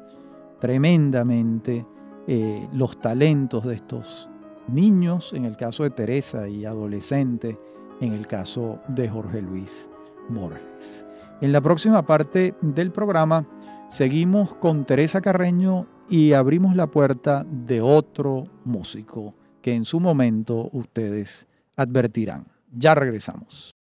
tremendamente 0.61 1.87
eh, 2.26 2.68
los 2.73 3.00
talentos 3.00 3.64
de 3.64 3.75
estos 3.75 4.28
niños, 4.68 5.33
en 5.33 5.45
el 5.45 5.56
caso 5.56 5.85
de 5.85 5.90
Teresa, 5.90 6.49
y 6.49 6.64
adolescente, 6.64 7.56
en 8.00 8.12
el 8.12 8.26
caso 8.26 8.80
de 8.88 9.09
Jorge 9.09 9.42
Luis 9.42 9.90
Borges. 10.28 11.06
En 11.40 11.52
la 11.52 11.61
próxima 11.61 12.04
parte 12.04 12.54
del 12.61 12.90
programa 12.90 13.47
seguimos 13.88 14.54
con 14.56 14.85
Teresa 14.85 15.21
Carreño 15.21 15.87
y 16.08 16.32
abrimos 16.32 16.76
la 16.76 16.86
puerta 16.86 17.44
de 17.44 17.80
otro 17.80 18.44
músico 18.64 19.34
que 19.62 19.75
en 19.75 19.84
su 19.84 19.98
momento 20.00 20.68
ustedes 20.72 21.46
advertirán. 21.76 22.46
Ya 22.72 22.94
regresamos. 22.94 23.72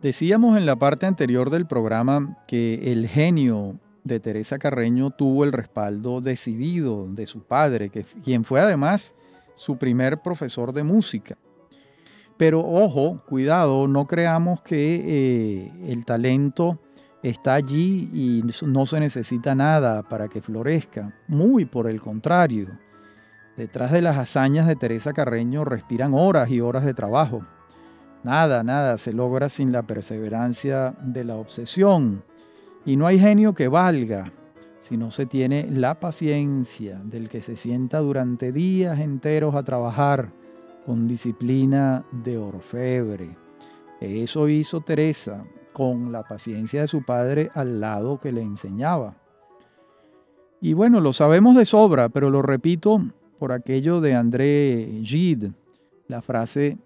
Decíamos 0.00 0.58
en 0.58 0.66
la 0.66 0.74
parte 0.74 1.06
anterior 1.06 1.48
del 1.50 1.66
programa 1.66 2.36
que 2.48 2.90
el 2.90 3.06
genio 3.06 3.78
de 4.02 4.18
Teresa 4.18 4.58
Carreño 4.58 5.10
tuvo 5.10 5.44
el 5.44 5.52
respaldo 5.52 6.20
decidido 6.20 7.06
de 7.06 7.26
su 7.26 7.44
padre, 7.44 7.88
que, 7.88 8.02
quien 8.24 8.42
fue 8.42 8.60
además 8.60 9.14
su 9.54 9.76
primer 9.76 10.20
profesor 10.20 10.72
de 10.72 10.82
música. 10.82 11.36
Pero 12.36 12.60
ojo, 12.60 13.22
cuidado, 13.26 13.86
no 13.88 14.06
creamos 14.06 14.62
que 14.62 15.02
eh, 15.04 15.72
el 15.88 16.04
talento 16.04 16.78
está 17.22 17.54
allí 17.54 18.10
y 18.12 18.42
no 18.66 18.86
se 18.86 19.00
necesita 19.00 19.54
nada 19.54 20.02
para 20.02 20.28
que 20.28 20.42
florezca. 20.42 21.14
Muy 21.28 21.64
por 21.64 21.88
el 21.88 22.00
contrario. 22.00 22.68
Detrás 23.56 23.92
de 23.92 24.02
las 24.02 24.16
hazañas 24.16 24.66
de 24.66 24.76
Teresa 24.76 25.12
Carreño 25.12 25.64
respiran 25.64 26.14
horas 26.14 26.50
y 26.50 26.60
horas 26.60 26.84
de 26.84 26.94
trabajo. 26.94 27.42
Nada, 28.24 28.62
nada 28.62 28.96
se 28.98 29.12
logra 29.12 29.48
sin 29.48 29.72
la 29.72 29.82
perseverancia 29.82 30.94
de 31.02 31.24
la 31.24 31.36
obsesión. 31.36 32.24
Y 32.84 32.96
no 32.96 33.06
hay 33.06 33.18
genio 33.18 33.52
que 33.54 33.68
valga 33.68 34.32
si 34.80 34.96
no 34.96 35.10
se 35.10 35.26
tiene 35.26 35.68
la 35.70 36.00
paciencia 36.00 37.00
del 37.04 37.28
que 37.28 37.40
se 37.40 37.56
sienta 37.56 37.98
durante 37.98 38.50
días 38.50 38.98
enteros 38.98 39.54
a 39.54 39.62
trabajar 39.62 40.32
con 40.84 41.06
disciplina 41.06 42.04
de 42.10 42.38
orfebre. 42.38 43.36
Eso 44.00 44.48
hizo 44.48 44.80
Teresa 44.80 45.44
con 45.72 46.12
la 46.12 46.22
paciencia 46.22 46.82
de 46.82 46.88
su 46.88 47.04
padre 47.04 47.50
al 47.54 47.80
lado 47.80 48.18
que 48.18 48.32
le 48.32 48.42
enseñaba. 48.42 49.16
Y 50.60 50.74
bueno, 50.74 51.00
lo 51.00 51.12
sabemos 51.12 51.56
de 51.56 51.64
sobra, 51.64 52.08
pero 52.08 52.30
lo 52.30 52.42
repito 52.42 53.00
por 53.38 53.52
aquello 53.52 54.00
de 54.00 54.14
André 54.14 55.00
Gide, 55.02 55.52
la 56.06 56.22
frase 56.22 56.78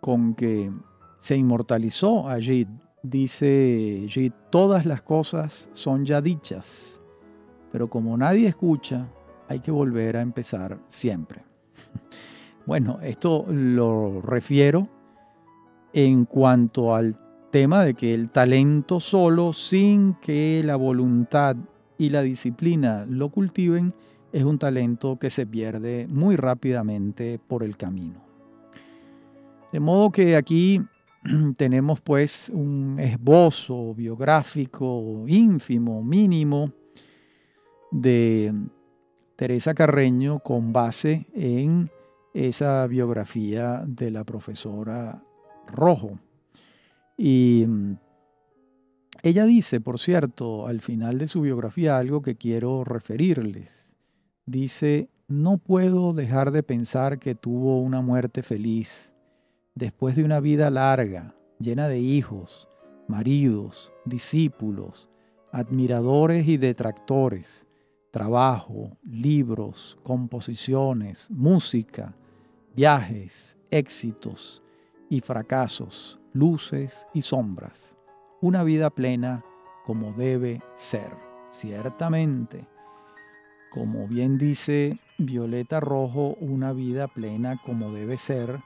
con 0.00 0.34
que 0.34 0.70
se 1.18 1.36
inmortalizó 1.36 2.28
allí. 2.28 2.66
Dice 3.02 4.02
allí, 4.04 4.32
todas 4.50 4.86
las 4.86 5.02
cosas 5.02 5.68
son 5.72 6.04
ya 6.04 6.20
dichas, 6.20 7.00
pero 7.70 7.88
como 7.88 8.16
nadie 8.16 8.48
escucha, 8.48 9.08
hay 9.48 9.60
que 9.60 9.70
volver 9.70 10.16
a 10.16 10.20
empezar 10.20 10.78
siempre. 10.88 11.42
Bueno, 12.68 12.98
esto 13.02 13.46
lo 13.48 14.20
refiero 14.20 14.90
en 15.94 16.26
cuanto 16.26 16.94
al 16.94 17.18
tema 17.50 17.82
de 17.82 17.94
que 17.94 18.12
el 18.12 18.28
talento 18.28 19.00
solo, 19.00 19.54
sin 19.54 20.16
que 20.20 20.60
la 20.62 20.76
voluntad 20.76 21.56
y 21.96 22.10
la 22.10 22.20
disciplina 22.20 23.06
lo 23.08 23.30
cultiven, 23.30 23.94
es 24.32 24.44
un 24.44 24.58
talento 24.58 25.18
que 25.18 25.30
se 25.30 25.46
pierde 25.46 26.06
muy 26.10 26.36
rápidamente 26.36 27.38
por 27.38 27.62
el 27.62 27.78
camino. 27.78 28.20
De 29.72 29.80
modo 29.80 30.10
que 30.10 30.36
aquí 30.36 30.82
tenemos 31.56 32.02
pues 32.02 32.50
un 32.50 32.98
esbozo 32.98 33.94
biográfico 33.94 35.24
ínfimo, 35.26 36.04
mínimo, 36.04 36.70
de 37.90 38.52
Teresa 39.36 39.72
Carreño 39.72 40.40
con 40.40 40.70
base 40.70 41.28
en 41.32 41.90
esa 42.34 42.86
biografía 42.86 43.84
de 43.86 44.10
la 44.10 44.24
profesora 44.24 45.22
Rojo. 45.66 46.18
Y 47.16 47.64
mm, 47.66 47.96
ella 49.22 49.44
dice, 49.44 49.80
por 49.80 49.98
cierto, 49.98 50.66
al 50.66 50.80
final 50.80 51.18
de 51.18 51.28
su 51.28 51.40
biografía 51.40 51.98
algo 51.98 52.22
que 52.22 52.36
quiero 52.36 52.84
referirles. 52.84 53.96
Dice, 54.46 55.10
no 55.26 55.58
puedo 55.58 56.14
dejar 56.14 56.52
de 56.52 56.62
pensar 56.62 57.18
que 57.18 57.34
tuvo 57.34 57.80
una 57.80 58.00
muerte 58.00 58.42
feliz 58.42 59.14
después 59.74 60.16
de 60.16 60.24
una 60.24 60.40
vida 60.40 60.70
larga, 60.70 61.34
llena 61.58 61.86
de 61.86 62.00
hijos, 62.00 62.68
maridos, 63.08 63.92
discípulos, 64.04 65.08
admiradores 65.52 66.48
y 66.48 66.56
detractores, 66.56 67.67
trabajo, 68.10 68.96
libros, 69.04 69.98
composiciones, 70.02 71.30
música, 71.30 72.14
viajes, 72.74 73.56
éxitos 73.70 74.62
y 75.10 75.20
fracasos, 75.20 76.18
luces 76.32 77.06
y 77.12 77.22
sombras. 77.22 77.96
Una 78.40 78.62
vida 78.62 78.90
plena 78.90 79.44
como 79.84 80.12
debe 80.12 80.62
ser, 80.74 81.10
ciertamente. 81.50 82.66
Como 83.70 84.06
bien 84.06 84.38
dice 84.38 84.98
Violeta 85.18 85.80
Rojo, 85.80 86.36
una 86.40 86.72
vida 86.72 87.08
plena 87.08 87.60
como 87.64 87.92
debe 87.92 88.16
ser 88.16 88.60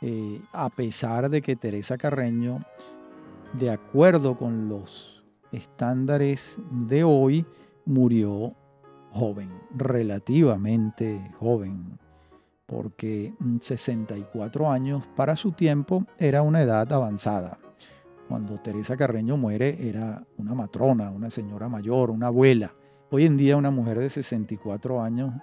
eh, 0.00 0.42
a 0.52 0.68
pesar 0.68 1.30
de 1.30 1.40
que 1.40 1.54
Teresa 1.54 1.96
Carreño, 1.96 2.64
de 3.52 3.70
acuerdo 3.70 4.36
con 4.36 4.68
los 4.68 5.22
estándares 5.52 6.58
de 6.70 7.04
hoy, 7.04 7.46
murió 7.84 8.56
joven, 9.12 9.50
relativamente 9.74 11.30
joven, 11.38 11.98
porque 12.66 13.34
64 13.60 14.70
años 14.70 15.06
para 15.14 15.36
su 15.36 15.52
tiempo 15.52 16.06
era 16.18 16.42
una 16.42 16.62
edad 16.62 16.90
avanzada. 16.92 17.58
Cuando 18.28 18.58
Teresa 18.58 18.96
Carreño 18.96 19.36
muere 19.36 19.88
era 19.88 20.24
una 20.38 20.54
matrona, 20.54 21.10
una 21.10 21.28
señora 21.28 21.68
mayor, 21.68 22.10
una 22.10 22.28
abuela. 22.28 22.72
Hoy 23.10 23.26
en 23.26 23.36
día 23.36 23.58
una 23.58 23.70
mujer 23.70 23.98
de 23.98 24.08
64 24.08 25.02
años, 25.02 25.34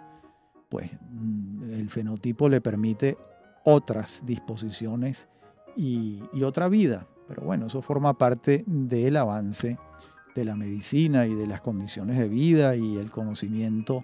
pues 0.69 0.91
mm, 1.11 1.71
el 1.71 1.89
fenotipo 1.89 2.49
le 2.49 2.61
permite 2.61 3.17
otras 3.63 4.23
disposiciones 4.25 5.27
y, 5.75 6.21
otra 6.43 6.67
vida. 6.67 7.07
Pero 7.27 7.43
bueno, 7.43 7.67
eso 7.67 7.81
forma 7.81 8.17
parte 8.17 8.63
del 8.65 9.17
avance 9.17 9.77
de 10.35 10.45
la 10.45 10.55
medicina 10.55 11.25
y 11.25 11.33
de 11.33 11.47
las 11.47 11.61
condiciones 11.61 12.17
de 12.17 12.29
vida 12.29 12.75
y 12.75 12.97
el 12.97 13.11
conocimiento 13.11 14.03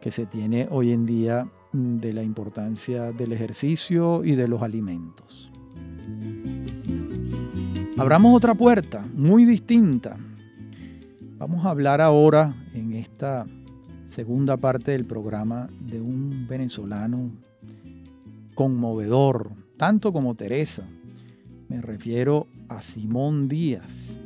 que 0.00 0.12
se 0.12 0.26
tiene 0.26 0.68
hoy 0.70 0.92
en 0.92 1.06
día 1.06 1.48
de 1.72 2.12
la 2.12 2.22
importancia 2.22 3.12
del 3.12 3.32
ejercicio 3.32 4.24
y 4.24 4.34
de 4.34 4.48
los 4.48 4.62
alimentos. 4.62 5.50
Abramos 7.96 8.36
otra 8.36 8.54
puerta 8.54 9.04
muy 9.14 9.44
distinta. 9.44 10.16
Vamos 11.38 11.64
a 11.64 11.70
hablar 11.70 12.00
ahora 12.00 12.54
en 12.74 12.92
esta 12.92 13.46
segunda 14.04 14.56
parte 14.56 14.90
del 14.92 15.04
programa 15.04 15.68
de 15.80 16.00
un 16.00 16.46
venezolano 16.48 17.30
conmovedor, 18.54 19.52
tanto 19.76 20.12
como 20.12 20.34
Teresa. 20.34 20.84
Me 21.68 21.80
refiero 21.80 22.46
a 22.68 22.82
Simón 22.82 23.48
Díaz. 23.48 24.20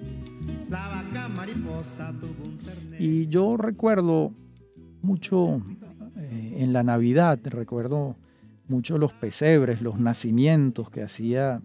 Y 2.98 3.28
yo 3.28 3.56
recuerdo 3.56 4.32
mucho 5.02 5.62
eh, 6.16 6.56
en 6.58 6.72
la 6.72 6.82
Navidad, 6.82 7.38
recuerdo 7.44 8.16
mucho 8.68 8.98
los 8.98 9.12
pesebres, 9.12 9.80
los 9.80 9.98
nacimientos 9.98 10.90
que 10.90 11.02
hacía 11.02 11.62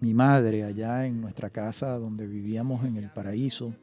mi 0.00 0.14
madre 0.14 0.64
allá 0.64 1.06
en 1.06 1.20
nuestra 1.20 1.50
casa 1.50 1.98
donde 1.98 2.26
vivíamos 2.26 2.84
en 2.84 2.96
el 2.96 3.10
paraíso 3.10 3.74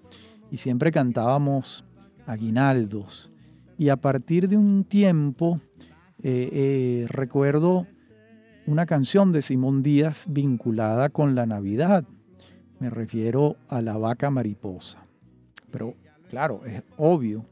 y 0.49 0.57
siempre 0.57 0.91
cantábamos 0.91 1.83
aguinaldos. 2.25 3.31
Y 3.77 3.89
a 3.89 3.97
partir 3.97 4.47
de 4.47 4.57
un 4.57 4.85
tiempo 4.85 5.59
eh, 6.23 6.49
eh, 6.51 7.05
recuerdo 7.09 7.85
una 8.65 8.85
canción 8.85 9.31
de 9.31 9.41
Simón 9.41 9.83
Díaz 9.83 10.25
vinculada 10.29 11.09
con 11.09 11.35
la 11.35 11.45
Navidad. 11.45 12.05
Me 12.79 12.89
refiero 12.89 13.55
a 13.67 13.81
la 13.81 13.97
vaca 13.97 14.29
mariposa. 14.29 15.05
Pero 15.71 15.95
claro, 16.29 16.65
es 16.65 16.83
obvio, 16.97 17.43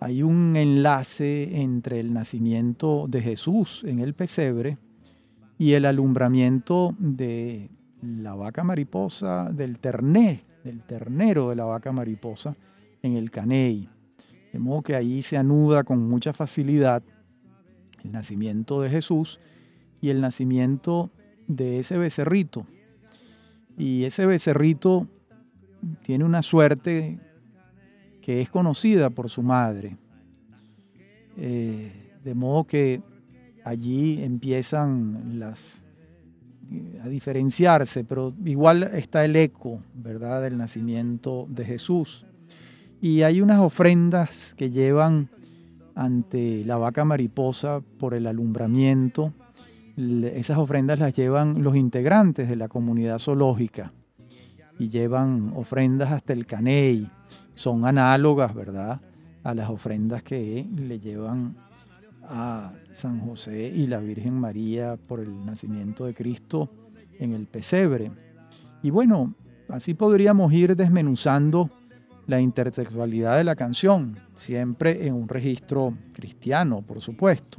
hay 0.00 0.22
un 0.22 0.54
enlace 0.56 1.60
entre 1.60 2.00
el 2.00 2.12
nacimiento 2.12 3.06
de 3.08 3.20
Jesús 3.20 3.84
en 3.84 3.98
el 3.98 4.14
pesebre 4.14 4.78
y 5.58 5.72
el 5.72 5.84
alumbramiento 5.84 6.94
de 6.98 7.70
la 8.00 8.34
vaca 8.34 8.62
mariposa, 8.62 9.50
del 9.52 9.80
terné, 9.80 10.44
del 10.62 10.82
ternero 10.82 11.50
de 11.50 11.56
la 11.56 11.64
vaca 11.64 11.90
mariposa 11.90 12.56
en 13.02 13.16
el 13.16 13.30
caney. 13.30 13.88
De 14.52 14.58
modo 14.58 14.82
que 14.82 14.94
ahí 14.94 15.22
se 15.22 15.36
anuda 15.36 15.82
con 15.84 16.08
mucha 16.08 16.32
facilidad 16.32 17.02
el 18.04 18.12
nacimiento 18.12 18.80
de 18.80 18.90
Jesús 18.90 19.40
y 20.00 20.10
el 20.10 20.20
nacimiento 20.20 21.10
de 21.48 21.80
ese 21.80 21.98
becerrito. 21.98 22.66
Y 23.78 24.04
ese 24.04 24.26
becerrito 24.26 25.06
tiene 26.02 26.24
una 26.24 26.42
suerte 26.42 27.20
que 28.20 28.40
es 28.40 28.50
conocida 28.50 29.08
por 29.10 29.30
su 29.30 29.42
madre. 29.42 29.96
Eh, 31.36 31.92
de 32.24 32.34
modo 32.34 32.64
que 32.64 33.00
allí 33.64 34.22
empiezan 34.22 35.38
las 35.38 35.84
a 37.02 37.08
diferenciarse, 37.08 38.04
pero 38.04 38.34
igual 38.44 38.82
está 38.92 39.24
el 39.24 39.36
eco, 39.36 39.80
¿verdad?, 39.94 40.42
del 40.42 40.58
nacimiento 40.58 41.46
de 41.48 41.64
Jesús. 41.64 42.26
Y 43.00 43.22
hay 43.22 43.40
unas 43.40 43.60
ofrendas 43.60 44.54
que 44.54 44.70
llevan 44.70 45.30
ante 45.94 46.64
la 46.64 46.76
vaca 46.76 47.04
mariposa 47.04 47.80
por 47.98 48.12
el 48.12 48.26
alumbramiento 48.26 49.32
esas 50.34 50.58
ofrendas 50.58 50.98
las 50.98 51.12
llevan 51.12 51.62
los 51.62 51.74
integrantes 51.74 52.48
de 52.48 52.56
la 52.56 52.68
comunidad 52.68 53.18
zoológica 53.18 53.92
y 54.78 54.90
llevan 54.90 55.52
ofrendas 55.56 56.12
hasta 56.12 56.32
el 56.32 56.46
caney. 56.46 57.08
Son 57.54 57.84
análogas, 57.84 58.54
¿verdad?, 58.54 59.00
a 59.42 59.54
las 59.54 59.68
ofrendas 59.70 60.22
que 60.22 60.66
le 60.76 61.00
llevan 61.00 61.56
a 62.22 62.72
San 62.92 63.20
José 63.20 63.72
y 63.74 63.86
la 63.86 63.98
Virgen 63.98 64.34
María 64.34 64.96
por 64.96 65.20
el 65.20 65.44
nacimiento 65.44 66.04
de 66.04 66.14
Cristo 66.14 66.70
en 67.18 67.32
el 67.32 67.46
pesebre. 67.46 68.12
Y 68.82 68.90
bueno, 68.90 69.34
así 69.68 69.94
podríamos 69.94 70.52
ir 70.52 70.76
desmenuzando 70.76 71.70
la 72.26 72.40
intersexualidad 72.40 73.36
de 73.36 73.44
la 73.44 73.56
canción, 73.56 74.18
siempre 74.34 75.06
en 75.06 75.14
un 75.14 75.28
registro 75.28 75.94
cristiano, 76.12 76.82
por 76.82 77.00
supuesto. 77.00 77.58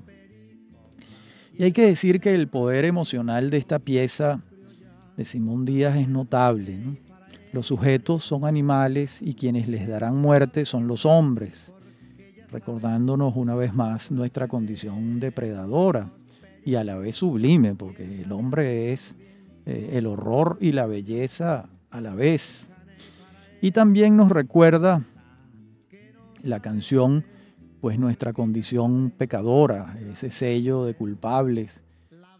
Y 1.60 1.66
hay 1.66 1.74
que 1.74 1.86
decir 1.86 2.22
que 2.22 2.34
el 2.34 2.48
poder 2.48 2.86
emocional 2.86 3.50
de 3.50 3.58
esta 3.58 3.80
pieza 3.80 4.40
de 5.18 5.26
Simón 5.26 5.66
Díaz 5.66 5.98
es 5.98 6.08
notable. 6.08 6.80
Los 7.52 7.66
sujetos 7.66 8.24
son 8.24 8.46
animales 8.46 9.22
y 9.22 9.34
quienes 9.34 9.68
les 9.68 9.86
darán 9.86 10.16
muerte 10.16 10.64
son 10.64 10.88
los 10.88 11.06
hombres, 11.06 11.76
recordándonos 12.50 13.36
una 13.36 13.56
vez 13.56 13.74
más 13.74 14.10
nuestra 14.10 14.48
condición 14.48 15.20
depredadora 15.20 16.10
y 16.64 16.76
a 16.76 16.86
la 16.86 16.96
vez 16.96 17.18
sublime, 17.18 17.76
porque 17.76 18.22
el 18.22 18.32
hombre 18.32 18.94
es 18.94 19.18
eh, 19.66 19.90
el 19.96 20.06
horror 20.06 20.58
y 20.62 20.72
la 20.72 20.86
belleza 20.86 21.68
a 21.92 22.00
la 22.00 22.16
vez. 22.16 22.72
Y 23.60 23.72
también 23.72 24.16
nos 24.16 24.32
recuerda 24.32 25.04
la 26.42 26.62
canción 26.62 27.26
pues 27.82 28.00
nuestra 28.00 28.34
condición 28.34 29.12
pecadora, 29.12 29.98
ese 30.12 30.30
sello 30.30 30.86
de 30.86 30.96
culpables 30.96 31.82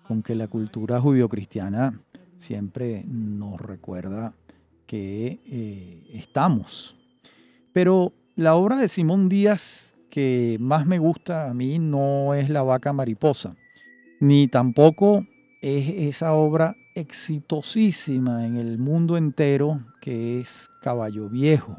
con 0.08 0.22
que 0.22 0.36
la 0.36 0.48
cultura 0.48 1.00
judio-cristiana 1.00 2.02
siempre 2.38 3.04
nos 3.08 3.60
recuerda 3.60 4.34
que 4.86 5.40
eh, 5.46 6.04
estamos. 6.14 6.96
Pero 7.74 8.14
la 8.36 8.56
obra 8.56 8.78
de 8.78 8.88
Simón 8.88 9.30
Díaz 9.30 9.90
que 10.10 10.58
más 10.60 10.86
me 10.86 11.00
gusta 11.00 11.50
a 11.50 11.54
mí 11.54 11.80
no 11.80 12.34
es 12.34 12.50
La 12.50 12.64
vaca 12.64 12.94
mariposa, 12.94 13.56
ni 14.20 14.48
tampoco 14.48 15.26
es 15.62 15.90
esa 16.16 16.34
obra 16.34 16.76
exitosísima 16.96 18.46
en 18.46 18.58
el 18.58 18.78
mundo 18.78 19.18
entero 19.18 19.78
que 20.02 20.40
es 20.40 20.70
Caballo 20.82 21.30
Viejo. 21.30 21.78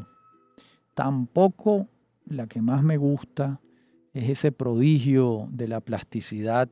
Tampoco 0.94 1.88
la 2.30 2.46
que 2.46 2.62
más 2.62 2.82
me 2.82 2.96
gusta 2.96 3.60
es 4.14 4.30
ese 4.30 4.52
prodigio 4.52 5.48
de 5.50 5.68
la 5.68 5.80
plasticidad 5.80 6.68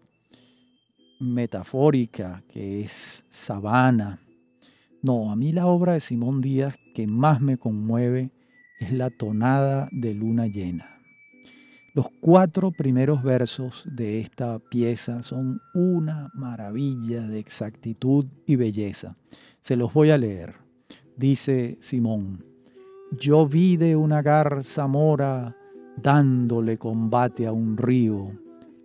metafórica 1.20 2.42
que 2.48 2.82
es 2.82 3.24
Sabana. 3.28 4.20
No, 5.02 5.30
a 5.30 5.36
mí 5.36 5.52
la 5.52 5.66
obra 5.66 5.94
de 5.94 6.00
Simón 6.00 6.40
Díaz 6.40 6.76
que 6.94 7.06
más 7.06 7.40
me 7.40 7.58
conmueve 7.58 8.30
es 8.80 8.92
la 8.92 9.10
tonada 9.10 9.88
de 9.92 10.14
luna 10.14 10.46
llena. 10.46 10.98
Los 11.94 12.06
cuatro 12.20 12.70
primeros 12.70 13.24
versos 13.24 13.84
de 13.90 14.20
esta 14.20 14.60
pieza 14.60 15.24
son 15.24 15.60
una 15.74 16.30
maravilla 16.34 17.22
de 17.26 17.40
exactitud 17.40 18.26
y 18.46 18.54
belleza. 18.54 19.16
Se 19.60 19.74
los 19.74 19.92
voy 19.92 20.10
a 20.10 20.18
leer. 20.18 20.54
Dice 21.16 21.76
Simón, 21.80 22.44
yo 23.12 23.46
vi 23.46 23.76
de 23.76 23.96
una 23.96 24.22
garza 24.22 24.86
mora 24.86 25.56
dándole 25.96 26.78
combate 26.78 27.46
a 27.46 27.52
un 27.52 27.76
río. 27.76 28.32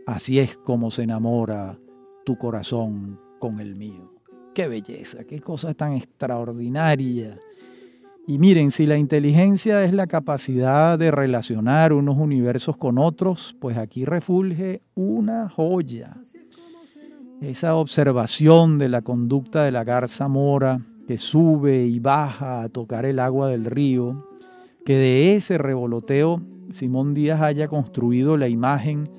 Así 0.06 0.40
es 0.40 0.58
como 0.58 0.92
se 0.92 1.04
enamora 1.04 1.78
tu 2.26 2.38
corazón 2.38 3.20
con 3.40 3.60
el 3.60 3.76
mío. 3.76 4.10
Qué 4.54 4.68
belleza, 4.68 5.24
qué 5.24 5.40
cosa 5.40 5.74
tan 5.74 5.94
extraordinaria. 5.94 7.40
Y 8.26 8.38
miren, 8.38 8.72
si 8.72 8.86
la 8.86 8.98
inteligencia 8.98 9.84
es 9.84 9.94
la 9.94 10.08
capacidad 10.08 10.98
de 10.98 11.12
relacionar 11.12 11.92
unos 11.92 12.18
universos 12.18 12.78
con 12.78 12.98
otros, 12.98 13.56
pues 13.60 13.78
aquí 13.78 14.06
refulge 14.06 14.82
una 14.96 15.50
joya. 15.50 16.16
Esa 17.42 17.76
observación 17.76 18.78
de 18.78 18.88
la 18.88 19.02
conducta 19.02 19.66
de 19.66 19.72
la 19.72 19.84
garza 19.84 20.30
mora, 20.30 20.80
que 21.08 21.18
sube 21.18 21.86
y 21.86 22.00
baja 22.00 22.63
a 22.63 22.70
tocar 22.70 23.06
el 23.06 23.20
agua 23.20 23.50
del 23.50 23.66
río, 23.66 24.28
que 24.86 24.96
de 24.96 25.36
ese 25.36 25.58
revoloteo 25.58 26.42
Simón 26.72 27.13
Díaz 27.13 27.42
haya 27.42 27.68
construido 27.68 28.38
la 28.38 28.48
imagen 28.48 29.10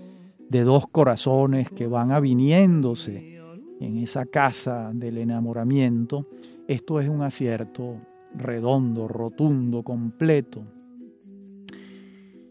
de 0.49 0.63
dos 0.63 0.87
corazones 0.89 1.71
que 1.71 1.87
van 1.87 2.11
aviniéndose 2.11 3.39
en 3.81 3.99
esa 3.99 4.25
casa 4.27 4.91
del 4.93 5.19
enamoramiento, 5.19 6.23
esto 6.69 7.01
es 7.01 7.09
un 7.09 7.23
acierto 7.23 7.97
redondo, 8.35 9.09
rotundo, 9.09 9.83
completo. 9.83 10.63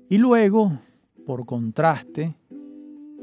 Y 0.09 0.17
luego, 0.17 0.71
por 1.25 1.45
contraste, 1.45 2.35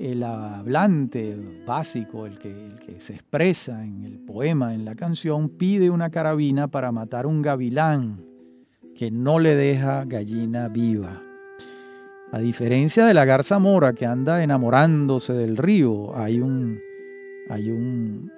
el 0.00 0.22
hablante 0.22 1.36
básico, 1.66 2.26
el 2.26 2.38
que, 2.38 2.70
se 2.98 3.14
expresa 3.14 3.84
en 3.84 4.04
el 4.04 4.18
poema, 4.18 4.74
en 4.74 4.84
la 4.84 4.94
canción, 4.94 5.48
pide 5.48 5.90
una 5.90 6.10
carabina 6.10 6.68
para 6.68 6.90
matar 6.90 7.26
un 7.26 7.40
gavilán 7.40 8.16
que 8.96 9.10
no 9.10 9.38
le 9.38 9.54
deja 9.54 10.04
gallina 10.04 10.68
viva. 10.68 11.22
A 12.32 12.38
diferencia 12.38 13.06
de 13.06 13.14
la 13.14 13.24
garza 13.24 13.58
mora 13.58 13.92
que 13.92 14.06
anda 14.06 14.42
enamorándose 14.42 15.32
del 15.32 15.56
río, 15.56 16.16
hay 16.16 16.40
un, 16.40 16.78
hay 17.48 17.70
un 17.70 18.30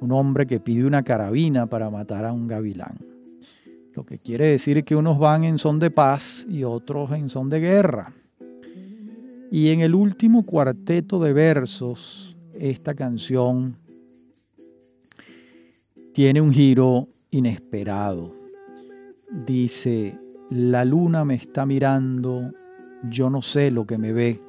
un 0.00 0.12
hombre 0.12 0.46
que 0.46 0.60
pide 0.60 0.84
una 0.84 1.02
carabina 1.02 1.66
para 1.66 1.90
matar 1.90 2.24
a 2.24 2.32
un 2.32 2.46
gavilán. 2.46 2.98
Lo 3.94 4.04
que 4.04 4.18
quiere 4.18 4.46
decir 4.46 4.82
que 4.84 4.96
unos 4.96 5.18
van 5.18 5.44
en 5.44 5.58
son 5.58 5.78
de 5.78 5.90
paz 5.90 6.46
y 6.48 6.64
otros 6.64 7.12
en 7.12 7.28
son 7.28 7.50
de 7.50 7.60
guerra. 7.60 8.12
Y 9.50 9.70
en 9.70 9.80
el 9.80 9.96
último 9.96 10.46
cuarteto 10.46 11.18
de 11.18 11.32
versos, 11.32 12.36
esta 12.54 12.94
canción 12.94 13.76
tiene 16.12 16.40
un 16.40 16.52
giro 16.52 17.08
inesperado. 17.32 18.32
Dice, 19.44 20.16
la 20.50 20.84
luna 20.84 21.24
me 21.24 21.34
está 21.34 21.66
mirando, 21.66 22.52
yo 23.10 23.28
no 23.28 23.42
sé 23.42 23.72
lo 23.72 23.86
que 23.86 23.98
me 23.98 24.12
ve, 24.12 24.40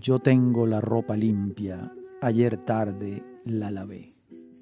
yo 0.00 0.18
tengo 0.18 0.66
la 0.66 0.80
ropa 0.80 1.16
limpia, 1.16 1.92
ayer 2.20 2.56
tarde 2.56 3.22
la 3.44 3.70
lavé. 3.70 4.10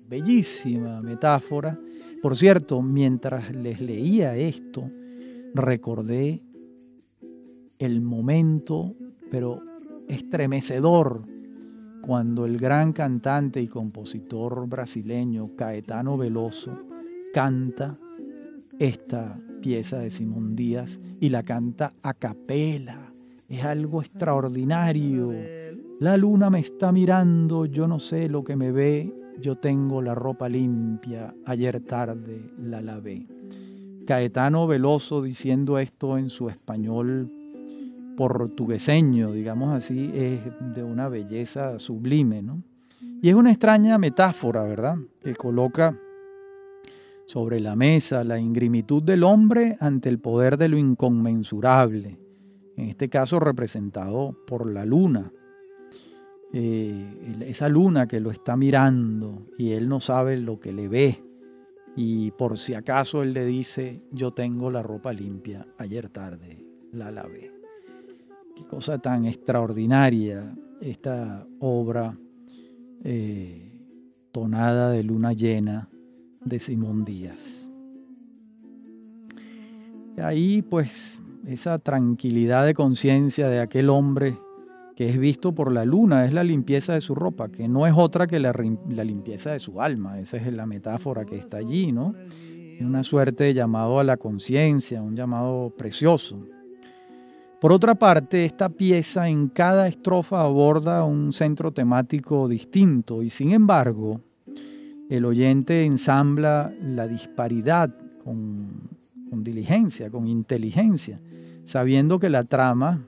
Bellísima 0.07 1.01
metáfora. 1.01 1.79
Por 2.21 2.37
cierto, 2.37 2.83
mientras 2.83 3.55
les 3.55 3.81
leía 3.81 4.37
esto, 4.37 4.87
recordé 5.55 6.43
el 7.79 8.03
momento, 8.03 8.95
pero 9.37 9.61
estremecedor, 10.09 11.27
cuando 12.01 12.47
el 12.47 12.57
gran 12.57 12.95
cantante 12.95 13.61
y 13.61 13.69
compositor 13.69 14.67
brasileño 14.67 15.51
Caetano 15.55 16.17
Veloso 16.17 16.73
canta 17.35 17.99
esta 18.79 19.39
pieza 19.61 19.99
de 19.99 20.09
Simón 20.09 20.57
Díaz 20.57 20.99
y 21.21 21.29
la 21.29 21.43
canta 21.43 21.93
a 22.03 22.15
capela. 22.15 23.13
Es 23.47 23.63
algo 23.63 24.01
extraordinario. 24.01 25.35
La 26.01 26.17
luna 26.17 26.49
me 26.49 26.61
está 26.61 26.91
mirando, 26.91 27.67
yo 27.67 27.87
no 27.87 28.01
sé 28.01 28.31
lo 28.31 28.43
que 28.43 28.57
me 28.57 28.73
ve, 28.73 29.13
yo 29.39 29.57
tengo 29.57 30.01
la 30.01 30.15
ropa 30.15 30.49
limpia, 30.49 31.35
ayer 31.45 31.81
tarde 31.81 32.41
la 32.59 32.81
lavé. 32.81 33.27
Caetano 34.07 34.67
Veloso 34.67 35.21
diciendo 35.21 35.79
esto 35.79 36.17
en 36.17 36.31
su 36.31 36.49
español 36.49 37.36
portugueseño, 38.17 39.33
digamos 39.33 39.73
así, 39.73 40.11
es 40.15 40.41
de 40.75 40.83
una 40.83 41.09
belleza 41.09 41.79
sublime, 41.79 42.43
¿no? 42.43 42.63
Y 43.23 43.29
es 43.29 43.35
una 43.35 43.51
extraña 43.51 43.99
metáfora, 43.99 44.65
¿verdad? 44.65 44.97
Que 45.23 45.35
coloca 45.35 45.99
sobre 47.27 47.61
la 47.61 47.77
mesa 47.77 48.25
la 48.25 48.39
ingrimitud 48.39 49.03
del 49.03 49.25
hombre 49.25 49.77
ante 49.81 50.09
el 50.09 50.19
poder 50.19 50.57
de 50.57 50.69
lo 50.69 50.79
inconmensurable, 50.79 52.19
en 52.77 52.89
este 52.89 53.09
caso 53.09 53.41
representado 53.41 54.37
por 54.47 54.71
la 54.71 54.85
luna. 54.85 55.33
Eh, 56.53 57.41
esa 57.41 57.69
luna 57.69 58.07
que 58.07 58.21
lo 58.21 58.31
está 58.31 58.57
mirando 58.57 59.47
y 59.59 59.73
él 59.73 59.89
no 59.89 60.01
sabe 60.01 60.37
lo 60.37 60.61
que 60.61 60.73
le 60.73 60.89
ve. 60.89 61.23
Y 61.97 62.31
por 62.33 62.59
si 62.59 62.75
acaso 62.75 63.23
él 63.23 63.33
le 63.33 63.45
dice, 63.45 64.01
yo 64.13 64.33
tengo 64.33 64.71
la 64.71 64.83
ropa 64.83 65.13
limpia, 65.13 65.67
ayer 65.79 66.09
tarde 66.11 66.65
la 66.93 67.11
lavé. 67.11 67.56
Qué 68.57 68.65
cosa 68.65 68.99
tan 68.99 69.27
extraordinaria 69.27 70.57
esta 70.81 71.47
obra 71.61 72.15
eh, 73.05 73.71
tonada 74.33 74.91
de 74.91 75.03
luna 75.03 75.35
llena 75.35 75.91
de 76.43 76.59
Simón 76.59 77.05
Díaz. 77.05 77.71
Ahí 80.17 80.63
pues 80.63 81.23
esa 81.47 81.79
tranquilidad 81.79 82.65
de 82.65 82.73
conciencia 82.73 83.49
de 83.49 83.61
aquel 83.61 83.91
hombre 83.91 84.39
que 84.97 85.11
es 85.11 85.19
visto 85.19 85.55
por 85.55 85.71
la 85.71 85.85
luna, 85.85 86.25
es 86.25 86.33
la 86.33 86.43
limpieza 86.43 86.95
de 86.95 87.03
su 87.03 87.15
ropa, 87.15 87.51
que 87.51 87.69
no 87.69 87.87
es 87.87 87.93
otra 87.95 88.27
que 88.27 88.41
la, 88.41 88.55
la 88.89 89.05
limpieza 89.05 89.51
de 89.51 89.59
su 89.59 89.83
alma. 89.83 90.19
Esa 90.19 90.39
es 90.39 90.51
la 90.51 90.65
metáfora 90.65 91.27
que 91.27 91.37
está 91.37 91.59
allí, 91.59 91.93
¿no? 91.93 92.13
Una 92.81 93.03
suerte 93.03 93.45
de 93.45 93.55
llamado 93.55 94.01
a 94.01 94.05
la 94.05 94.17
conciencia, 94.17 95.03
un 95.03 95.15
llamado 95.15 95.75
precioso. 95.77 96.47
Por 97.61 97.73
otra 97.73 97.95
parte, 97.95 98.45
esta 98.45 98.69
pieza 98.69 99.29
en 99.29 99.49
cada 99.49 99.89
estrofa 99.89 100.43
aborda 100.43 101.05
un 101.05 101.33
centro 101.33 101.73
temático 101.73 102.49
distinto 102.49 103.23
y 103.23 103.31
sin 103.31 103.53
embargo, 103.53 104.21
el 105.09 105.25
oyente 105.25 105.85
ensambla 105.85 106.71
la 106.83 107.09
disparidad 107.09 107.95
con, 108.23 108.91
diligencia, 109.43 110.11
con 110.11 110.27
inteligencia, 110.27 111.19
sabiendo 111.65 112.19
que 112.19 112.29
la 112.29 112.45
trama 112.45 113.07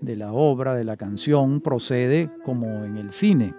de 0.00 0.14
la 0.14 0.32
obra, 0.32 0.74
de 0.74 0.84
la 0.84 0.96
canción, 0.96 1.60
procede 1.60 2.30
como 2.44 2.84
en 2.84 2.98
el 2.98 3.10
cine. 3.10 3.52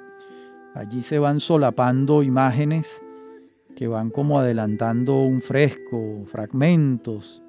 Allí 0.74 1.02
se 1.02 1.20
van 1.20 1.42
solapando 1.42 2.24
imágenes 2.24 3.02
que 3.76 3.90
van 3.90 4.10
como 4.10 4.40
adelantando 4.40 5.22
un 5.22 5.42
fresco, 5.42 6.26
fragmentos, 6.32 7.42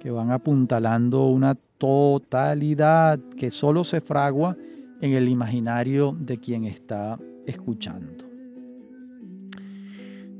que 0.00 0.10
van 0.10 0.30
apuntalando 0.32 1.26
una 1.26 1.56
totalidad 1.78 3.18
que 3.36 3.50
solo 3.50 3.84
se 3.84 4.00
fragua 4.00 4.56
en 5.00 5.12
el 5.12 5.28
imaginario 5.28 6.16
de 6.18 6.38
quien 6.38 6.64
está 6.64 7.18
escuchando. 7.46 8.24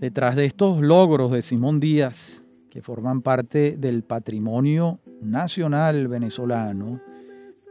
Detrás 0.01 0.37
de 0.37 0.45
estos 0.45 0.81
logros 0.81 1.33
de 1.33 1.43
Simón 1.43 1.81
Díaz, 1.81 2.43
que 2.71 2.83
forman 2.83 3.23
parte 3.23 3.77
del 3.79 4.03
patrimonio 4.03 4.99
nacional 5.23 6.09
venezolano, 6.09 7.01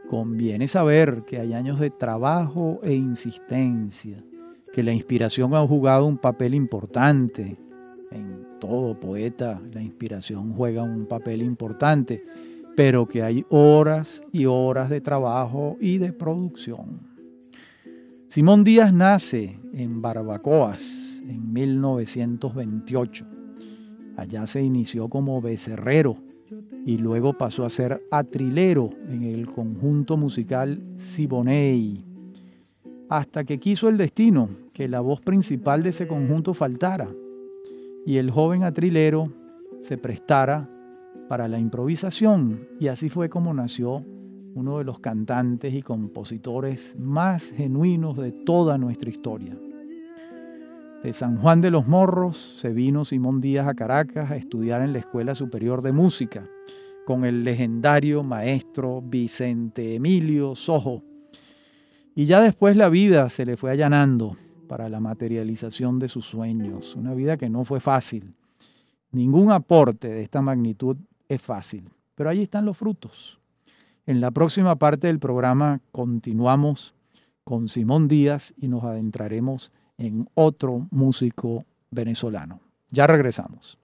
conviene 0.08 0.68
saber 0.68 1.22
que 1.26 1.38
hay 1.38 1.54
años 1.54 1.78
de 1.78 1.90
trabajo 1.90 2.80
e 2.82 2.94
insistencia, 2.94 4.22
que 4.72 4.82
la 4.82 4.92
inspiración 4.92 5.54
ha 5.54 5.66
jugado 5.66 6.06
un 6.06 6.18
papel 6.18 6.54
importante. 6.54 7.56
En 8.10 8.58
todo 8.60 8.98
poeta 8.98 9.60
la 9.72 9.82
inspiración 9.82 10.52
juega 10.52 10.82
un 10.82 11.06
papel 11.06 11.42
importante 11.42 12.22
pero 12.76 13.08
que 13.08 13.22
hay 13.22 13.44
horas 13.48 14.22
y 14.32 14.44
horas 14.44 14.90
de 14.90 15.00
trabajo 15.00 15.76
y 15.80 15.98
de 15.98 16.12
producción. 16.12 17.00
Simón 18.28 18.64
Díaz 18.64 18.92
nace 18.92 19.58
en 19.72 20.02
Barbacoas 20.02 21.22
en 21.26 21.52
1928. 21.52 23.24
Allá 24.16 24.46
se 24.46 24.62
inició 24.62 25.08
como 25.08 25.40
becerrero 25.40 26.16
y 26.84 26.98
luego 26.98 27.32
pasó 27.32 27.64
a 27.64 27.70
ser 27.70 28.02
atrilero 28.10 28.90
en 29.08 29.22
el 29.22 29.46
conjunto 29.46 30.16
musical 30.16 30.80
Siboney, 30.96 32.04
hasta 33.08 33.44
que 33.44 33.58
quiso 33.58 33.88
el 33.88 33.96
destino 33.96 34.48
que 34.74 34.86
la 34.86 35.00
voz 35.00 35.20
principal 35.20 35.82
de 35.82 35.90
ese 35.90 36.06
conjunto 36.06 36.52
faltara 36.52 37.08
y 38.04 38.18
el 38.18 38.30
joven 38.30 38.64
atrilero 38.64 39.32
se 39.80 39.96
prestara 39.96 40.68
para 41.28 41.48
la 41.48 41.58
improvisación 41.58 42.68
y 42.78 42.88
así 42.88 43.08
fue 43.08 43.28
como 43.28 43.52
nació 43.54 44.04
uno 44.54 44.78
de 44.78 44.84
los 44.84 45.00
cantantes 45.00 45.74
y 45.74 45.82
compositores 45.82 46.98
más 46.98 47.52
genuinos 47.52 48.16
de 48.16 48.32
toda 48.32 48.78
nuestra 48.78 49.10
historia. 49.10 49.54
De 51.02 51.12
San 51.12 51.36
Juan 51.36 51.60
de 51.60 51.70
los 51.70 51.86
Morros 51.86 52.56
se 52.58 52.72
vino 52.72 53.04
Simón 53.04 53.40
Díaz 53.40 53.68
a 53.68 53.74
Caracas 53.74 54.30
a 54.30 54.36
estudiar 54.36 54.82
en 54.82 54.92
la 54.92 55.00
Escuela 55.00 55.34
Superior 55.34 55.82
de 55.82 55.92
Música 55.92 56.48
con 57.04 57.24
el 57.24 57.44
legendario 57.44 58.22
maestro 58.22 59.02
Vicente 59.02 59.94
Emilio 59.94 60.56
Sojo. 60.56 61.04
Y 62.14 62.24
ya 62.24 62.40
después 62.40 62.76
la 62.76 62.88
vida 62.88 63.28
se 63.28 63.44
le 63.44 63.56
fue 63.56 63.70
allanando 63.70 64.36
para 64.66 64.88
la 64.88 65.00
materialización 65.00 65.98
de 65.98 66.08
sus 66.08 66.24
sueños, 66.24 66.96
una 66.96 67.14
vida 67.14 67.36
que 67.36 67.50
no 67.50 67.64
fue 67.64 67.78
fácil. 67.78 68.34
Ningún 69.12 69.52
aporte 69.52 70.08
de 70.08 70.22
esta 70.22 70.42
magnitud 70.42 70.96
es 71.28 71.42
fácil, 71.42 71.90
pero 72.14 72.30
ahí 72.30 72.42
están 72.42 72.64
los 72.64 72.76
frutos. 72.76 73.38
En 74.06 74.20
la 74.20 74.30
próxima 74.30 74.76
parte 74.76 75.08
del 75.08 75.18
programa 75.18 75.80
continuamos 75.92 76.94
con 77.44 77.68
Simón 77.68 78.08
Díaz 78.08 78.54
y 78.56 78.68
nos 78.68 78.84
adentraremos 78.84 79.72
en 79.98 80.28
otro 80.34 80.86
músico 80.90 81.64
venezolano. 81.90 82.60
Ya 82.90 83.06
regresamos. 83.06 83.78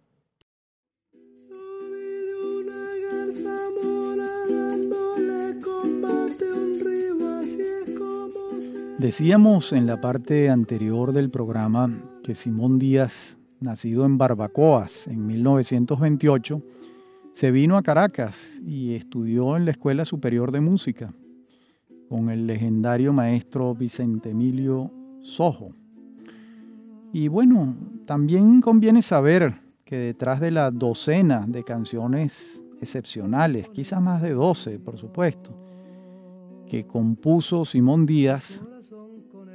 Decíamos 8.99 9.73
en 9.73 9.87
la 9.87 10.01
parte 10.01 10.49
anterior 10.49 11.13
del 11.13 11.29
programa 11.29 11.91
que 12.23 12.37
Simón 12.37 12.79
Díaz, 12.79 13.37
nacido 13.59 14.05
en 14.05 14.17
Barbacoas 14.17 15.09
en 15.09 15.27
1928, 15.27 16.63
se 17.33 17.51
vino 17.51 17.79
a 17.79 17.83
Caracas 17.83 18.61
y 18.64 18.95
estudió 18.95 19.57
en 19.57 19.64
la 19.64 19.71
Escuela 19.71 20.05
Superior 20.05 20.53
de 20.53 20.61
Música 20.61 21.12
con 22.09 22.29
el 22.29 22.47
legendario 22.47 23.14
maestro 23.14 23.75
Vicente 23.75 24.31
Emilio 24.31 24.90
Sojo. 25.23 25.71
Y 27.11 27.29
bueno, 27.29 27.75
también 28.05 28.61
conviene 28.61 29.01
saber 29.01 29.55
que 29.85 29.97
detrás 29.97 30.40
de 30.40 30.51
la 30.51 30.71
docena 30.71 31.47
de 31.49 31.64
canciones 31.64 32.62
excepcionales, 32.83 33.71
quizás 33.71 34.03
más 34.03 34.21
de 34.21 34.33
12, 34.33 34.79
por 34.79 34.99
supuesto, 34.99 35.57
que 36.66 36.87
compuso 36.87 37.64
Simón 37.64 38.05
Díaz, 38.05 38.62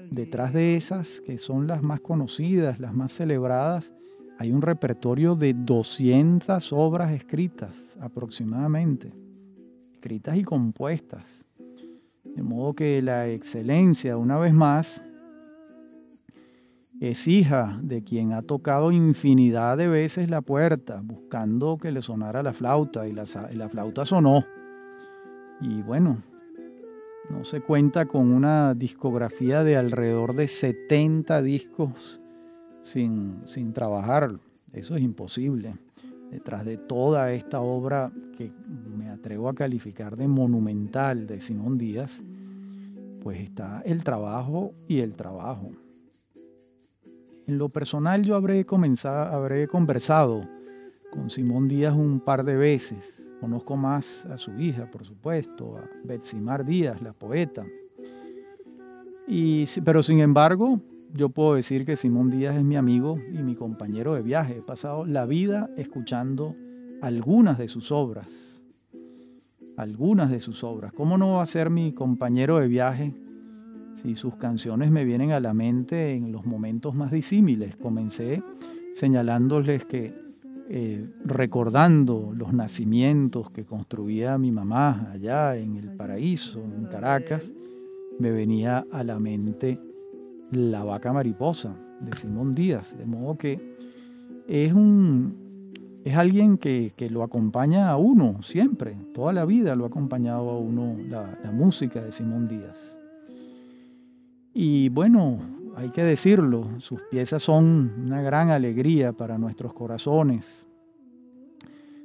detrás 0.09 0.51
de 0.53 0.75
esas, 0.77 1.21
que 1.21 1.37
son 1.37 1.67
las 1.67 1.83
más 1.83 2.01
conocidas, 2.01 2.79
las 2.79 2.95
más 2.95 3.11
celebradas, 3.11 3.93
hay 4.39 4.51
un 4.51 4.61
repertorio 4.61 5.35
de 5.35 5.53
200 5.53 6.71
obras 6.73 7.11
escritas 7.11 7.97
aproximadamente, 7.99 9.11
escritas 9.93 10.37
y 10.37 10.43
compuestas. 10.43 11.45
De 12.23 12.43
modo 12.43 12.73
que 12.73 13.01
la 13.01 13.27
excelencia, 13.27 14.15
una 14.15 14.37
vez 14.37 14.53
más, 14.53 15.03
es 16.99 17.27
hija 17.27 17.79
de 17.81 18.03
quien 18.03 18.33
ha 18.33 18.43
tocado 18.43 18.91
infinidad 18.91 19.77
de 19.77 19.87
veces 19.87 20.29
la 20.29 20.41
puerta 20.41 21.01
buscando 21.03 21.77
que 21.77 21.91
le 21.91 22.01
sonara 22.01 22.43
la 22.43 22.53
flauta 22.53 23.07
y 23.07 23.13
la, 23.13 23.25
flauta 23.25 24.05
sonó. 24.05 24.43
Y 25.61 25.81
bueno, 25.81 26.17
no 27.31 27.43
se 27.43 27.61
cuenta 27.61 28.05
con 28.05 28.31
una 28.31 28.75
discografía 28.75 29.63
de 29.63 29.77
alrededor 29.77 30.33
de 30.33 30.47
70 30.47 31.41
discos 31.41 32.19
sin, 32.87 33.41
sin 33.45 33.73
trabajar. 33.73 34.31
Eso 34.73 34.95
es 34.95 35.01
imposible. 35.01 35.73
Detrás 36.31 36.65
de 36.65 36.77
toda 36.77 37.31
esta 37.33 37.61
obra 37.61 38.11
que 38.37 38.51
me 38.97 39.09
atrevo 39.09 39.49
a 39.49 39.55
calificar 39.55 40.17
de 40.17 40.27
monumental 40.27 41.27
de 41.27 41.39
Simón 41.41 41.77
Díaz, 41.77 42.21
pues 43.23 43.41
está 43.41 43.81
el 43.85 44.03
trabajo 44.03 44.71
y 44.87 44.99
el 44.99 45.15
trabajo. 45.15 45.71
En 47.45 47.57
lo 47.57 47.69
personal 47.69 48.23
yo 48.23 48.35
habré, 48.35 48.65
comenzado, 48.65 49.33
habré 49.33 49.67
conversado 49.67 50.41
con 51.11 51.29
Simón 51.29 51.67
Díaz 51.67 51.93
un 51.95 52.19
par 52.19 52.43
de 52.43 52.57
veces. 52.57 53.23
Conozco 53.39 53.77
más 53.77 54.25
a 54.25 54.37
su 54.37 54.51
hija, 54.59 54.89
por 54.91 55.05
supuesto, 55.05 55.77
a 55.77 55.89
Betsimar 56.03 56.65
Díaz, 56.65 57.01
la 57.01 57.13
poeta. 57.13 57.65
Y, 59.27 59.65
pero 59.83 60.03
sin 60.03 60.19
embargo, 60.19 60.81
yo 61.17 61.29
puedo 61.29 61.55
decir 61.55 61.83
que 61.83 61.97
Simón 61.97 62.29
Díaz 62.29 62.55
es 62.55 62.63
mi 62.63 62.75
amigo 62.75 63.19
y 63.33 63.39
mi 63.39 63.55
compañero 63.55 64.13
de 64.13 64.21
viaje. 64.21 64.57
He 64.59 64.61
pasado 64.61 65.05
la 65.05 65.25
vida 65.25 65.69
escuchando 65.75 66.55
algunas 67.01 67.57
de 67.57 67.67
sus 67.67 67.91
obras. 67.91 68.61
Algunas 69.77 70.29
de 70.29 70.39
sus 70.39 70.63
obras. 70.63 70.93
¿Cómo 70.93 71.17
no 71.17 71.33
va 71.33 71.43
a 71.43 71.47
ser 71.47 71.71
mi 71.71 71.91
compañero 71.91 72.59
de 72.59 72.67
viaje 72.67 73.13
si 73.95 74.13
sus 74.13 74.35
canciones 74.35 74.91
me 74.91 75.05
vienen 75.05 75.31
a 75.31 75.39
la 75.39 75.55
mente 75.55 76.13
en 76.13 76.31
los 76.31 76.45
momentos 76.45 76.93
más 76.93 77.11
disímiles? 77.11 77.75
Comencé 77.75 78.43
señalándoles 78.93 79.85
que 79.85 80.13
eh, 80.69 81.09
recordando 81.25 82.31
los 82.35 82.53
nacimientos 82.53 83.49
que 83.49 83.65
construía 83.65 84.37
mi 84.37 84.51
mamá 84.51 85.09
allá 85.11 85.55
en 85.57 85.77
el 85.77 85.95
paraíso, 85.95 86.61
en 86.61 86.85
Caracas, 86.85 87.51
me 88.19 88.31
venía 88.31 88.85
a 88.91 89.03
la 89.03 89.19
mente 89.19 89.79
la 90.51 90.83
vaca 90.83 91.11
mariposa 91.13 91.75
de 91.99 92.15
Simón 92.15 92.55
Díaz, 92.55 92.97
de 92.97 93.05
modo 93.05 93.37
que 93.37 93.77
es 94.47 94.73
un 94.73 95.47
es 96.05 96.15
alguien 96.15 96.57
que, 96.57 96.93
lo 97.11 97.21
acompaña 97.21 97.89
a 97.89 97.97
uno 97.97 98.41
siempre, 98.41 98.95
toda 99.13 99.33
la 99.33 99.43
vida 99.43 99.75
lo 99.75 99.83
ha 99.83 99.87
acompañado 99.87 100.49
a 100.51 100.57
uno 100.57 100.95
la, 101.09 101.37
la 101.43 101.51
música 101.51 102.01
de 102.01 102.13
Simón 102.13 102.47
Díaz. 102.47 102.97
Y 104.53 104.87
bueno, 104.89 105.39
hay 105.75 105.89
que 105.89 106.03
decirlo, 106.03 106.67
sus 106.79 107.01
piezas 107.11 107.43
son 107.43 107.91
una 108.05 108.21
gran 108.21 108.51
alegría 108.51 109.11
para 109.11 109.37
nuestros 109.37 109.73
corazones. 109.73 110.67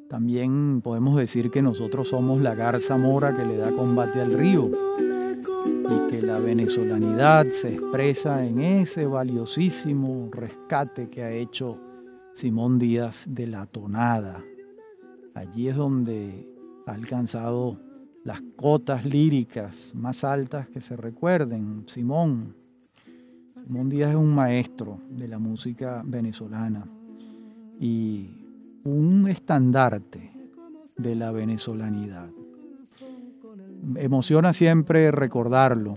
También 0.09 0.83
podemos 0.83 1.17
decir 1.17 1.51
que 1.51 1.63
nosotros 1.63 2.09
somos 2.09 2.43
la 2.43 2.55
garza 2.55 2.97
mora 2.99 3.37
que 3.37 3.47
le 3.47 3.57
da 3.57 3.71
combate 3.71 4.21
al 4.21 4.33
río 4.33 4.69
y 5.93 6.11
que 6.11 6.23
la 6.23 6.39
venezolanidad 6.39 7.47
se 7.47 7.75
expresa 7.75 8.47
en 8.47 8.61
ese 8.61 9.07
valiosísimo 9.07 10.31
rescate 10.33 11.09
que 11.09 11.23
ha 11.23 11.31
hecho 11.31 11.79
Simón 12.33 12.79
Díaz 12.79 13.27
de 13.29 13.47
la 13.47 13.67
tonada. 13.67 14.43
Allí 15.35 15.69
es 15.69 15.77
donde 15.77 16.49
ha 16.87 16.93
alcanzado 16.93 17.79
las 18.25 18.41
cotas 18.57 19.05
líricas 19.05 19.93
más 19.95 20.25
altas 20.25 20.69
que 20.69 20.81
se 20.81 20.97
recuerden. 20.97 21.85
Simón, 21.87 22.55
Simón 23.67 23.91
Díaz 23.91 24.11
es 24.11 24.17
un 24.17 24.35
maestro 24.35 24.99
de 25.11 25.29
la 25.29 25.39
música 25.39 26.03
venezolana 26.07 26.85
y 27.79 28.31
un 28.85 29.29
estandarte 29.29 30.33
de 30.97 31.15
la 31.15 31.33
venezolanidad 31.33 32.31
emociona 33.97 34.53
siempre 34.53 35.11
recordarlo 35.11 35.95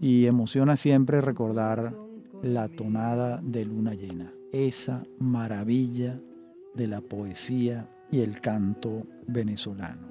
y 0.00 0.26
emociona 0.26 0.76
siempre 0.76 1.20
recordar 1.20 1.94
la 2.42 2.68
tonada 2.68 3.40
de 3.42 3.64
luna 3.64 3.94
llena, 3.94 4.32
esa 4.52 5.02
maravilla 5.18 6.18
de 6.74 6.86
la 6.86 7.00
poesía 7.00 7.88
y 8.10 8.20
el 8.20 8.40
canto 8.40 9.06
venezolano. 9.26 10.08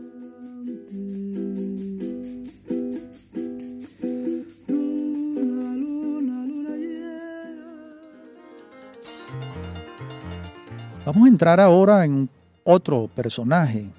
Vamos 11.05 11.25
a 11.25 11.27
entrar 11.27 11.59
ahora 11.59 12.05
en 12.05 12.29
otro 12.63 13.09
personaje 13.15 13.89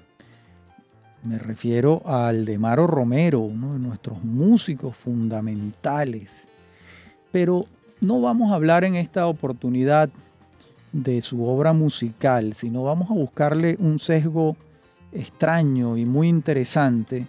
me 1.23 1.37
refiero 1.37 2.01
a 2.05 2.27
Aldemaro 2.27 2.87
Romero, 2.87 3.39
uno 3.39 3.73
de 3.73 3.79
nuestros 3.79 4.23
músicos 4.23 4.95
fundamentales. 4.95 6.47
Pero 7.31 7.65
no 7.99 8.21
vamos 8.21 8.51
a 8.51 8.55
hablar 8.55 8.83
en 8.83 8.95
esta 8.95 9.27
oportunidad 9.27 10.09
de 10.91 11.21
su 11.21 11.45
obra 11.45 11.73
musical, 11.73 12.53
sino 12.53 12.83
vamos 12.83 13.09
a 13.09 13.13
buscarle 13.13 13.77
un 13.79 13.99
sesgo 13.99 14.57
extraño 15.11 15.97
y 15.97 16.05
muy 16.05 16.27
interesante, 16.27 17.27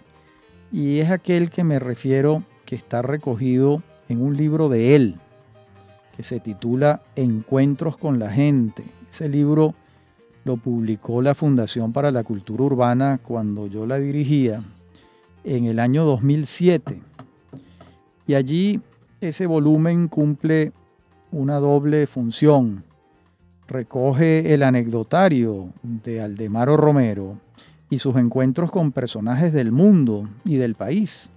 y 0.71 0.99
es 0.99 1.11
aquel 1.11 1.49
que 1.49 1.63
me 1.63 1.79
refiero 1.79 2.43
que 2.65 2.75
está 2.75 3.01
recogido 3.01 3.83
en 4.09 4.21
un 4.21 4.35
libro 4.35 4.69
de 4.69 4.95
él, 4.95 5.15
que 6.15 6.23
se 6.23 6.39
titula 6.39 7.01
Encuentros 7.15 7.97
con 7.97 8.19
la 8.19 8.31
gente. 8.31 8.83
Ese 9.09 9.29
libro 9.29 9.75
lo 10.45 10.57
publicó 10.57 11.21
la 11.21 11.35
Fundación 11.35 11.93
para 11.93 12.11
la 12.11 12.23
Cultura 12.23 12.63
Urbana 12.63 13.19
cuando 13.21 13.67
yo 13.67 13.87
la 13.87 13.97
dirigía 13.97 14.61
en 15.43 15.65
el 15.65 15.79
año 15.79 16.03
2007. 16.05 17.01
Y 18.27 18.33
allí 18.33 18.81
ese 19.21 19.45
volumen 19.45 20.07
cumple 20.07 20.71
una 21.31 21.57
doble 21.59 22.07
función. 22.07 22.83
Recoge 23.67 24.53
el 24.53 24.63
anecdotario 24.63 25.69
de 25.81 26.21
Aldemaro 26.21 26.77
Romero 26.77 27.37
y 27.89 27.99
sus 27.99 28.17
encuentros 28.17 28.69
con 28.71 28.91
personajes 28.91 29.53
del 29.53 29.71
mundo 29.71 30.27
y 30.43 30.55
del 30.55 30.75
país. 30.75 31.29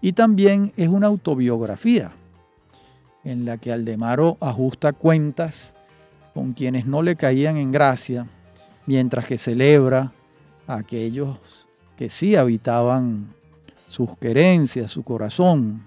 Y 0.00 0.12
también 0.12 0.72
es 0.76 0.88
una 0.88 1.08
autobiografía 1.08 2.12
en 3.24 3.44
la 3.44 3.58
que 3.58 3.72
Aldemaro 3.72 4.38
ajusta 4.40 4.92
cuentas 4.92 5.74
con 6.32 6.52
quienes 6.52 6.86
no 6.86 7.02
le 7.02 7.16
caían 7.16 7.56
en 7.56 7.72
gracia 7.72 8.26
mientras 8.88 9.26
que 9.26 9.36
celebra 9.36 10.12
a 10.66 10.76
aquellos 10.76 11.36
que 11.98 12.08
sí 12.08 12.36
habitaban 12.36 13.34
sus 13.86 14.16
querencias, 14.16 14.90
su 14.90 15.02
corazón. 15.02 15.84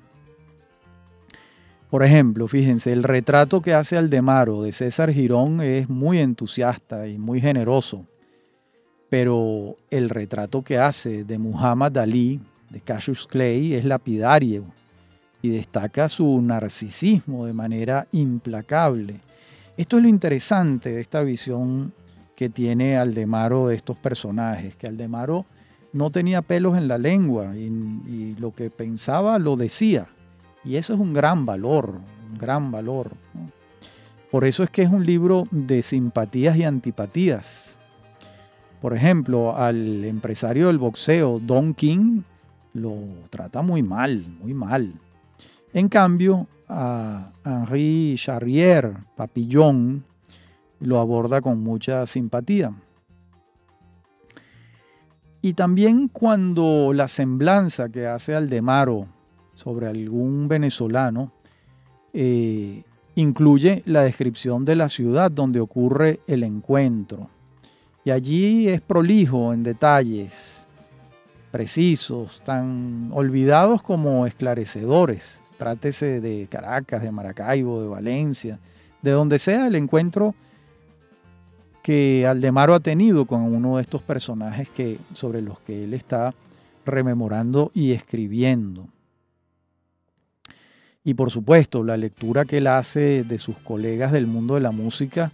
Por 1.89 2.03
ejemplo, 2.03 2.47
fíjense, 2.47 2.93
el 2.93 3.01
retrato 3.01 3.59
que 3.59 3.73
hace 3.73 3.97
Aldemaro 3.97 4.61
de 4.61 4.71
César 4.71 5.11
Girón 5.11 5.61
es 5.61 5.89
muy 5.89 6.19
entusiasta 6.19 7.07
y 7.07 7.17
muy 7.17 7.41
generoso, 7.41 8.05
pero 9.09 9.77
el 9.89 10.07
retrato 10.07 10.61
que 10.61 10.77
hace 10.77 11.23
de 11.23 11.39
Muhammad 11.39 11.97
Ali, 11.97 12.39
de 12.69 12.81
Cassius 12.81 13.25
Clay, 13.25 13.73
es 13.73 13.83
lapidario 13.83 14.65
y 15.41 15.49
destaca 15.49 16.07
su 16.07 16.39
narcisismo 16.39 17.47
de 17.47 17.53
manera 17.53 18.07
implacable. 18.11 19.21
Esto 19.75 19.97
es 19.97 20.03
lo 20.03 20.09
interesante 20.09 20.91
de 20.91 21.01
esta 21.01 21.23
visión 21.23 21.93
que 22.36 22.50
tiene 22.50 22.98
Aldemaro 22.98 23.67
de 23.67 23.76
estos 23.76 23.98
personajes, 23.98 24.76
que 24.76 24.88
Aldemaro 24.88 25.46
no 25.94 26.10
tenía 26.10 26.41
pelos 26.41 26.78
en 26.78 26.88
la 26.88 26.98
lengua 26.98 27.56
y, 27.56 28.36
lo 28.39 28.54
que 28.54 28.70
pensaba 28.70 29.38
lo 29.38 29.56
decía. 29.56 30.08
Y 30.63 30.76
eso 30.76 30.94
es 30.94 31.00
un 31.00 31.13
gran 31.13 31.46
valor, 31.46 32.00
un 32.32 32.38
gran 32.38 32.72
valor. 32.72 33.12
Por 34.32 34.46
eso 34.46 34.63
es 34.63 34.70
que 34.70 34.84
es 34.84 34.89
un 34.89 35.06
libro 35.06 35.48
de 35.52 35.84
simpatías 35.84 36.56
y 36.58 36.63
antipatías. 36.63 37.76
Por 38.82 38.96
ejemplo, 38.96 39.56
al 39.56 40.06
empresario 40.06 40.67
del 40.67 40.78
boxeo, 40.78 41.39
Don 41.39 41.74
King, 41.74 42.22
lo 42.74 42.96
trata 43.30 43.62
muy 43.62 43.84
mal, 43.84 44.24
muy 44.41 44.54
mal. 44.54 44.94
En 45.74 45.88
cambio, 45.89 46.48
a 46.67 47.32
Henri 47.46 48.15
Charrier, 48.17 48.96
Papillon, 49.15 50.04
lo 50.82 51.00
aborda 51.00 51.41
con 51.41 51.62
mucha 51.63 52.06
simpatía. 52.06 52.74
Y 55.41 55.54
también 55.54 56.08
cuando 56.08 56.91
la 56.94 57.08
semblanza 57.08 57.89
que 57.89 58.06
hace 58.06 58.36
Aldemaro 58.36 59.08
sobre 59.56 59.88
algún 59.88 60.48
venezolano 60.48 61.32
eh, 62.13 62.84
incluye 63.15 63.82
la 63.86 64.04
descripción 64.04 64.65
de 64.65 64.76
la 64.76 64.89
ciudad 64.89 65.32
donde 65.32 65.60
ocurre 65.60 66.20
el 66.28 66.44
encuentro. 66.44 67.30
Y 68.04 68.12
allí 68.12 68.67
es 68.67 68.82
prolijo 68.82 69.54
en 69.54 69.63
detalles 69.63 70.65
precisos, 71.52 72.41
tan 72.44 73.10
olvidados 73.13 73.82
como 73.82 74.26
esclarecedores. 74.26 75.41
Trátese 75.58 76.22
de 76.22 76.48
Caracas, 76.50 77.04
de 77.04 77.12
Maracaibo, 77.12 77.82
de 77.82 77.88
Valencia, 77.88 78.60
de 79.02 79.12
donde 79.12 79.38
sea 79.38 79.67
el 79.67 79.76
encuentro 79.76 80.34
que 81.82 82.28
Aldemaro 82.28 82.74
ha 82.74 82.80
tenido 82.80 83.26
con 83.26 83.41
uno 83.41 83.78
de 83.78 83.84
estos 83.84 84.02
personajes 84.02 84.70
que, 84.70 85.00
sobre 85.13 85.41
los 85.41 85.60
que 85.60 85.84
él 85.84 85.94
está 85.94 86.34
rememorando 86.86 87.72
y 87.74 87.91
escribiendo. 87.91 88.88
Y 91.04 91.15
por 91.15 91.32
supuesto, 91.32 91.84
la 91.84 91.98
lectura 91.98 92.46
que 92.46 92.58
él 92.58 92.67
hace 92.67 93.24
de 93.24 93.39
sus 93.39 93.58
colegas 93.58 94.12
del 94.12 94.28
mundo 94.28 94.56
de 94.56 94.62
la 94.62 94.72
música 94.72 95.32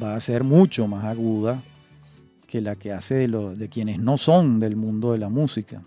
va 0.00 0.14
a 0.14 0.20
ser 0.20 0.44
mucho 0.44 0.86
más 0.86 1.04
aguda 1.04 1.60
que 2.46 2.60
la 2.60 2.76
que 2.76 2.92
hace 2.92 3.14
de, 3.14 3.56
de 3.56 3.68
quienes 3.68 3.98
no 3.98 4.18
son 4.18 4.60
del 4.60 4.76
mundo 4.76 5.12
de 5.12 5.18
la 5.18 5.28
música. 5.28 5.82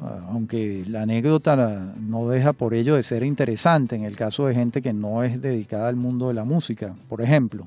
Ah, 0.00 0.26
aunque 0.28 0.84
la 0.88 1.02
anécdota 1.02 1.94
no 2.00 2.28
deja 2.28 2.52
por 2.52 2.74
ello 2.74 2.96
de 2.96 3.02
ser 3.02 3.22
interesante 3.22 3.94
en 3.96 4.04
el 4.04 4.16
caso 4.16 4.46
de 4.46 4.54
gente 4.54 4.82
que 4.82 4.92
no 4.92 5.22
es 5.22 5.40
dedicada 5.40 5.88
al 5.88 5.96
mundo 5.96 6.28
de 6.28 6.34
la 6.34 6.44
música. 6.44 6.94
Por 7.08 7.20
ejemplo, 7.20 7.66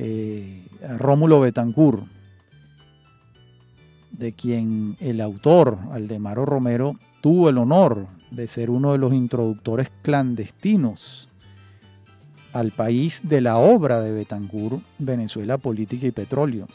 eh, 0.00 0.62
Rómulo 0.96 1.40
Betancourt, 1.40 2.04
de 4.12 4.32
quien 4.32 4.96
el 5.00 5.20
autor, 5.20 5.78
Aldemaro 5.90 6.46
Romero, 6.46 6.94
tuvo 7.20 7.48
el 7.48 7.58
honor 7.58 8.06
de 8.30 8.46
ser 8.46 8.70
uno 8.70 8.92
de 8.92 8.98
los 8.98 9.12
introductores 9.12 9.90
clandestinos 10.02 11.28
al 12.52 12.70
país 12.70 13.22
de 13.24 13.40
la 13.40 13.58
obra 13.58 14.00
de 14.00 14.12
Betancourt, 14.12 14.82
Venezuela, 14.98 15.58
Política 15.58 16.06
y 16.06 16.12
Petróleo, 16.12 16.68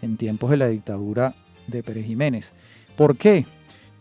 en 0.00 0.16
tiempos 0.16 0.50
de 0.50 0.56
la 0.56 0.68
dictadura 0.68 1.34
de 1.66 1.82
Pérez 1.82 2.06
Jiménez. 2.06 2.54
¿Por 2.96 3.16
qué? 3.18 3.44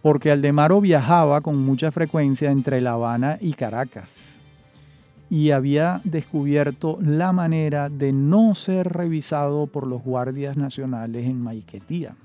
Porque 0.02 0.32
Aldemaro 0.32 0.80
viajaba 0.80 1.42
con 1.42 1.60
mucha 1.66 1.92
frecuencia 1.92 2.50
entre 2.50 2.80
La 2.80 2.94
Habana 2.94 3.38
y 3.42 3.54
Caracas 3.54 4.37
y 5.30 5.52
había 5.52 6.00
descubierto 6.04 6.98
la 7.02 7.34
manera 7.34 7.90
de 7.90 8.14
no 8.14 8.56
ser 8.56 8.88
revisado 8.88 9.68
por 9.68 9.86
los 9.86 10.02
guardias 10.02 10.56
nacionales 10.56 11.26
en 11.26 11.42
Maiquetía. 11.42 12.16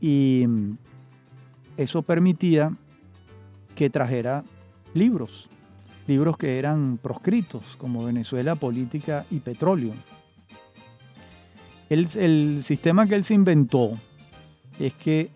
Y 0.00 0.46
eso 1.76 2.02
permitía 2.02 2.72
que 3.76 3.90
trajera 3.90 4.42
libros, 4.94 5.48
libros 6.08 6.36
que 6.36 6.58
eran 6.58 6.98
proscritos, 7.00 7.76
como 7.76 8.04
Venezuela, 8.04 8.56
Política 8.56 9.24
y 9.30 9.38
Petróleo. 9.38 9.92
El, 11.88 12.08
el 12.16 12.64
sistema 12.64 13.06
que 13.06 13.14
él 13.14 13.24
se 13.24 13.34
inventó 13.34 13.92
es 14.80 14.92
que 14.94 15.30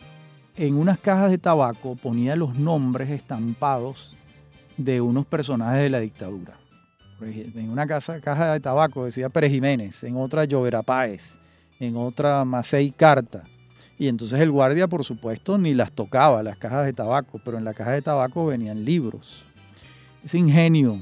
en 0.57 0.75
unas 0.75 0.99
cajas 0.99 1.31
de 1.31 1.38
tabaco 1.38 1.95
ponía 1.95 2.37
los 2.37 2.59
nombres 2.59 3.11
estampados 3.11 4.17
de 4.77 5.01
unos 5.01 5.27
personajes 5.27 5.83
de 5.83 5.91
la 5.91 6.01
dictadura. 6.01 6.55
En 7.21 7.71
una 7.71 7.87
casa, 7.87 8.21
caja 8.21 8.53
de 8.53 8.61
tabaco 8.61 9.05
decía 9.05 9.29
Pérez 9.29 9.53
Jiménez, 9.53 10.03
en 10.03 10.17
otra 10.17 10.45
Llovera 10.45 10.83
Páez, 10.83 11.39
en 11.79 11.97
otra 11.97 12.45
Macei 12.45 12.91
Carta. 12.91 13.45
Y 13.97 14.09
entonces 14.09 14.41
el 14.41 14.51
guardia, 14.51 14.89
por 14.89 15.05
supuesto, 15.05 15.57
ni 15.59 15.75
las 15.75 15.93
tocaba, 15.93 16.43
las 16.43 16.57
cajas 16.57 16.85
de 16.85 16.93
tabaco, 16.93 17.41
pero 17.45 17.59
en 17.59 17.65
la 17.65 17.75
caja 17.75 17.93
de 17.93 18.03
tabaco 18.03 18.47
venían 18.47 18.85
libros. 18.85 19.45
Ese 20.25 20.39
ingenio 20.39 20.99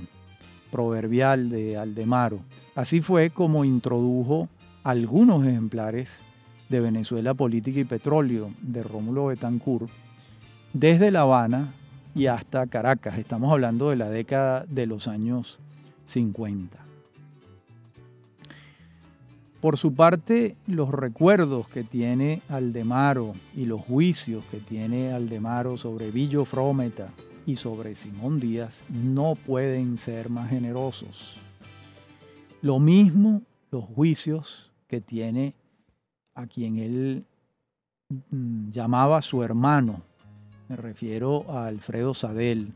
proverbial 0.71 1.49
de 1.49 1.79
Aldemaro. 1.79 2.41
Así 2.75 3.01
fue 3.01 3.31
como 3.31 3.65
introdujo 3.65 4.49
algunos 4.83 5.47
ejemplares 5.47 6.23
de 6.69 6.81
Venezuela 6.81 7.35
Política 7.35 7.81
y 7.81 7.85
Petróleo 7.85 8.51
de 8.61 8.83
Rómulo 8.83 9.27
Betancourt 9.27 9.91
desde 10.73 11.11
La 11.11 11.23
Habana 11.23 11.75
y 12.15 12.27
hasta 12.27 12.67
Caracas. 12.67 13.19
Estamos 13.19 13.53
hablando 13.53 13.91
de 13.91 13.97
la 13.97 14.09
década 14.09 14.65
de 14.69 14.87
los 14.87 15.09
años 15.09 15.59
50. 16.05 16.79
Por 19.61 19.77
su 19.77 19.95
parte, 19.95 20.57
los 20.67 20.91
recuerdos 20.91 21.69
que 21.69 21.85
tiene 21.85 22.41
Aldemaro 22.49 23.33
y 23.55 23.67
los 23.67 23.83
juicios 23.83 24.45
que 24.47 24.59
tiene 24.59 25.13
Aldemaro 25.13 25.77
sobre 25.77 26.11
Villo 26.11 26.47
Frometa 26.47 27.11
y 27.45 27.57
sobre 27.57 27.95
Simón 27.95 28.41
Díaz 28.41 28.85
no 28.89 29.35
pueden 29.35 29.99
ser 29.99 30.31
más 30.31 30.49
generosos. 30.49 31.39
Lo 32.63 32.79
mismo 32.79 33.43
los 33.71 33.85
juicios 33.85 34.73
que 34.89 35.01
tiene 35.01 35.55
a 36.35 36.47
quien 36.47 36.77
él 36.77 37.27
mm, 38.31 38.71
llamaba 38.71 39.23
su 39.23 39.43
hermano, 39.43 40.03
me 40.71 40.77
refiero 40.77 41.45
a 41.51 41.67
Alfredo 41.67 42.15
Sadel. 42.15 42.69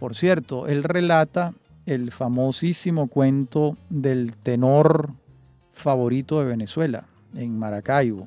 Por 0.00 0.16
cierto, 0.16 0.66
él 0.66 0.82
relata 0.82 1.54
el 1.86 2.10
famosísimo 2.10 3.06
cuento 3.06 3.76
del 3.90 4.34
tenor 4.34 5.12
favorito 5.72 6.40
de 6.40 6.46
Venezuela, 6.46 7.04
en 7.36 7.56
Maracaibo. 7.56 8.26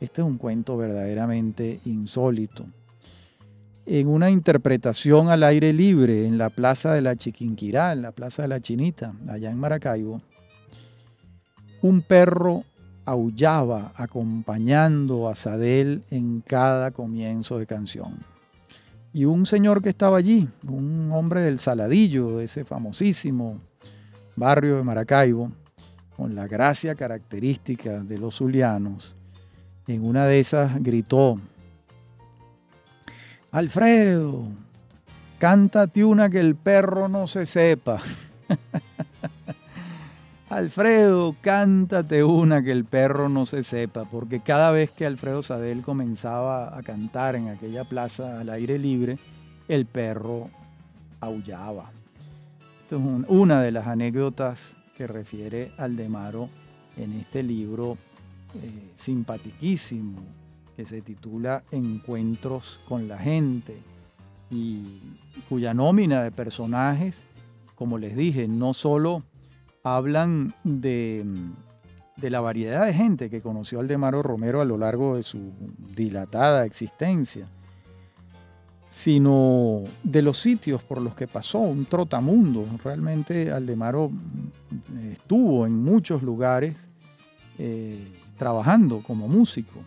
Este 0.00 0.22
es 0.22 0.26
un 0.26 0.38
cuento 0.38 0.78
verdaderamente 0.78 1.78
insólito. 1.84 2.64
En 3.84 4.08
una 4.08 4.30
interpretación 4.30 5.28
al 5.28 5.42
aire 5.42 5.74
libre 5.74 6.26
en 6.26 6.38
la 6.38 6.48
Plaza 6.48 6.94
de 6.94 7.02
la 7.02 7.16
Chiquinquirá, 7.16 7.92
en 7.92 8.00
la 8.00 8.12
Plaza 8.12 8.42
de 8.42 8.48
la 8.48 8.60
Chinita, 8.60 9.12
allá 9.28 9.50
en 9.50 9.58
Maracaibo, 9.58 10.22
un 11.82 12.00
perro 12.00 12.64
aullaba 13.06 13.92
acompañando 13.94 15.28
a 15.28 15.34
Sadel 15.34 16.02
en 16.10 16.42
cada 16.42 16.90
comienzo 16.90 17.58
de 17.58 17.66
canción. 17.66 18.18
Y 19.12 19.24
un 19.24 19.46
señor 19.46 19.80
que 19.80 19.88
estaba 19.88 20.18
allí, 20.18 20.46
un 20.68 21.10
hombre 21.12 21.40
del 21.40 21.58
Saladillo, 21.58 22.36
de 22.36 22.44
ese 22.44 22.64
famosísimo 22.64 23.60
barrio 24.34 24.76
de 24.76 24.82
Maracaibo, 24.82 25.52
con 26.16 26.34
la 26.34 26.46
gracia 26.46 26.94
característica 26.94 28.00
de 28.00 28.18
los 28.18 28.36
zulianos, 28.36 29.16
en 29.86 30.04
una 30.04 30.26
de 30.26 30.40
esas 30.40 30.82
gritó, 30.82 31.40
Alfredo, 33.52 34.48
cántate 35.38 36.04
una 36.04 36.28
que 36.28 36.40
el 36.40 36.56
perro 36.56 37.08
no 37.08 37.26
se 37.26 37.46
sepa. 37.46 38.02
Alfredo, 40.48 41.34
cántate 41.40 42.22
una 42.22 42.62
que 42.62 42.70
el 42.70 42.84
perro 42.84 43.28
no 43.28 43.46
se 43.46 43.64
sepa, 43.64 44.04
porque 44.04 44.38
cada 44.38 44.70
vez 44.70 44.92
que 44.92 45.04
Alfredo 45.04 45.42
Sadel 45.42 45.82
comenzaba 45.82 46.78
a 46.78 46.82
cantar 46.84 47.34
en 47.34 47.48
aquella 47.48 47.82
plaza 47.82 48.38
al 48.38 48.50
aire 48.50 48.78
libre, 48.78 49.18
el 49.66 49.86
perro 49.86 50.48
aullaba. 51.20 51.90
Esto 52.82 52.96
es 52.96 53.24
una 53.26 53.60
de 53.60 53.72
las 53.72 53.88
anécdotas 53.88 54.76
que 54.96 55.08
refiere 55.08 55.72
Aldemaro 55.78 56.48
en 56.96 57.14
este 57.14 57.42
libro 57.42 57.98
eh, 58.54 58.90
simpatiquísimo 58.94 60.20
que 60.76 60.86
se 60.86 61.02
titula 61.02 61.64
Encuentros 61.72 62.78
con 62.86 63.08
la 63.08 63.18
gente 63.18 63.76
y 64.48 65.00
cuya 65.48 65.74
nómina 65.74 66.22
de 66.22 66.30
personajes, 66.30 67.20
como 67.74 67.98
les 67.98 68.14
dije, 68.14 68.46
no 68.46 68.74
solo 68.74 69.24
hablan 69.86 70.52
de, 70.64 71.24
la 72.20 72.40
variedad 72.40 72.86
de 72.86 72.92
gente 72.92 73.30
que 73.30 73.40
conoció 73.40 73.78
Aldemaro 73.78 74.20
Romero 74.20 74.60
a 74.60 74.64
lo 74.64 74.76
largo 74.76 75.14
de 75.14 75.22
su 75.22 75.52
dilatada 75.94 76.64
existencia, 76.64 77.46
sino 78.88 79.84
de 80.02 80.22
los 80.22 80.40
sitios 80.40 80.82
por 80.82 81.00
los 81.00 81.14
que 81.14 81.28
pasó, 81.28 81.60
un 81.60 81.84
trotamundo. 81.84 82.66
Realmente 82.82 83.52
Aldemaro 83.52 84.10
eh, 84.96 85.10
estuvo 85.12 85.66
en 85.66 85.80
muchos 85.84 86.20
lugares 86.20 86.88
eh, 87.58 88.12
trabajando 88.36 89.02
como 89.02 89.28
músico, 89.28 89.78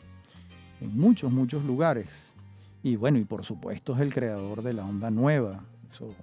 en 0.80 0.97
muchos, 0.97 1.30
muchos 1.30 1.65
lugares. 1.65 2.36
Y 2.84 2.95
bueno, 2.95 3.17
y 3.17 3.26
por 3.26 3.43
supuesto 3.43 3.95
es 3.95 3.99
el 3.99 4.13
creador 4.13 4.63
de 4.63 4.71
la 4.71 4.86
onda 4.86 5.11
nueva. 5.11 5.65
Eso, 5.89 6.15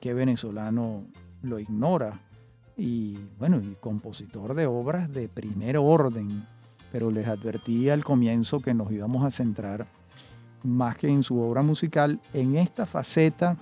¿qué 0.00 0.12
venezolano 0.12 1.04
lo 1.42 1.60
ignora? 1.60 2.18
Y 2.76 3.16
bueno, 3.38 3.60
y 3.60 3.76
compositor 3.80 4.54
de 4.54 4.66
obras 4.66 5.12
de 5.12 5.28
primer 5.28 5.76
orden, 5.76 6.46
pero 6.90 7.10
les 7.10 7.26
advertí 7.26 7.90
al 7.90 8.04
comienzo 8.04 8.60
que 8.60 8.74
nos 8.74 8.90
íbamos 8.90 9.24
a 9.24 9.30
centrar 9.30 9.86
más 10.62 10.96
que 10.96 11.08
en 11.08 11.22
su 11.22 11.40
obra 11.40 11.62
musical 11.62 12.20
en 12.32 12.56
esta 12.56 12.86
faceta 12.86 13.56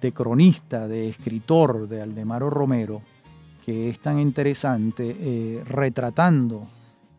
de 0.00 0.12
cronista, 0.12 0.88
de 0.88 1.08
escritor 1.08 1.86
de 1.86 2.00
Aldemaro 2.00 2.48
Romero, 2.48 3.02
que 3.64 3.90
es 3.90 4.00
tan 4.00 4.18
interesante, 4.18 5.16
eh, 5.20 5.62
retratando 5.66 6.66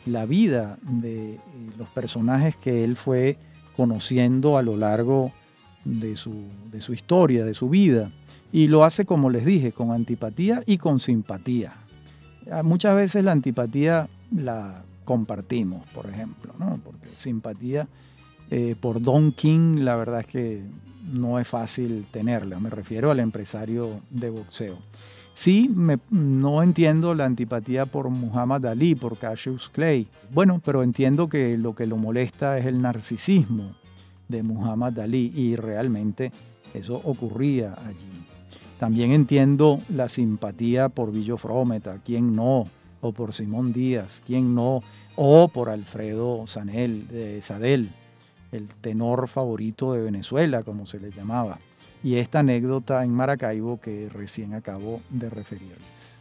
la 0.07 0.25
vida 0.25 0.79
de 0.81 1.35
eh, 1.35 1.39
los 1.77 1.87
personajes 1.89 2.55
que 2.55 2.83
él 2.83 2.95
fue 2.95 3.37
conociendo 3.77 4.57
a 4.57 4.63
lo 4.63 4.75
largo 4.75 5.31
de 5.85 6.15
su, 6.15 6.45
de 6.71 6.81
su 6.81 6.93
historia, 6.93 7.45
de 7.45 7.53
su 7.53 7.69
vida. 7.69 8.11
Y 8.51 8.67
lo 8.67 8.83
hace, 8.83 9.05
como 9.05 9.29
les 9.29 9.45
dije, 9.45 9.71
con 9.71 9.91
antipatía 9.91 10.63
y 10.65 10.77
con 10.77 10.99
simpatía. 10.99 11.73
Ah, 12.51 12.63
muchas 12.63 12.95
veces 12.95 13.23
la 13.23 13.31
antipatía 13.31 14.07
la 14.35 14.83
compartimos, 15.05 15.85
por 15.93 16.07
ejemplo, 16.07 16.53
¿no? 16.59 16.79
porque 16.83 17.07
simpatía 17.07 17.87
eh, 18.49 18.75
por 18.79 19.01
Don 19.01 19.31
King, 19.31 19.77
la 19.79 19.95
verdad 19.95 20.21
es 20.21 20.27
que 20.27 20.61
no 21.13 21.39
es 21.39 21.47
fácil 21.47 22.05
tenerla. 22.11 22.59
Me 22.59 22.69
refiero 22.69 23.11
al 23.11 23.19
empresario 23.19 24.01
de 24.09 24.29
boxeo. 24.29 24.77
Sí, 25.33 25.73
no 26.09 26.61
entiendo 26.61 27.15
la 27.15 27.25
antipatía 27.25 27.85
por 27.85 28.09
Muhammad 28.09 28.65
Ali, 28.65 28.95
por 28.95 29.17
Cassius 29.17 29.69
Clay. 29.69 30.07
Bueno, 30.33 30.61
pero 30.63 30.83
entiendo 30.83 31.29
que 31.29 31.57
lo 31.57 31.73
que 31.73 31.87
lo 31.87 31.95
molesta 31.95 32.57
es 32.57 32.65
el 32.65 32.81
narcisismo 32.81 33.75
de 34.27 34.43
Muhammad 34.43 34.99
Ali 34.99 35.31
y 35.33 35.55
realmente 35.55 36.33
eso 36.73 37.01
ocurría 37.05 37.73
allí. 37.85 38.25
También 38.81 39.11
entiendo 39.11 39.79
la 39.89 40.09
simpatía 40.09 40.89
por 40.89 41.11
Villo 41.11 41.37
Frometa, 41.37 41.99
quién 42.03 42.35
no, 42.35 42.67
o 42.99 43.11
por 43.11 43.31
Simón 43.31 43.73
Díaz, 43.73 44.23
quién 44.25 44.55
no, 44.55 44.81
o 45.15 45.49
por 45.49 45.69
Alfredo 45.69 46.47
Sanel, 46.47 47.07
de 47.07 47.43
Sadel, 47.43 47.91
el 48.51 48.69
tenor 48.69 49.27
favorito 49.27 49.93
de 49.93 50.01
Venezuela, 50.01 50.63
como 50.63 50.87
se 50.87 50.99
le 50.99 51.11
llamaba 51.11 51.59
y 52.03 52.15
esta 52.15 52.39
anécdota 52.39 53.03
en 53.03 53.11
Maracaibo 53.11 53.79
que 53.79 54.09
recién 54.09 54.55
acabo 54.55 54.99
de 55.11 55.29
referirles. 55.29 56.19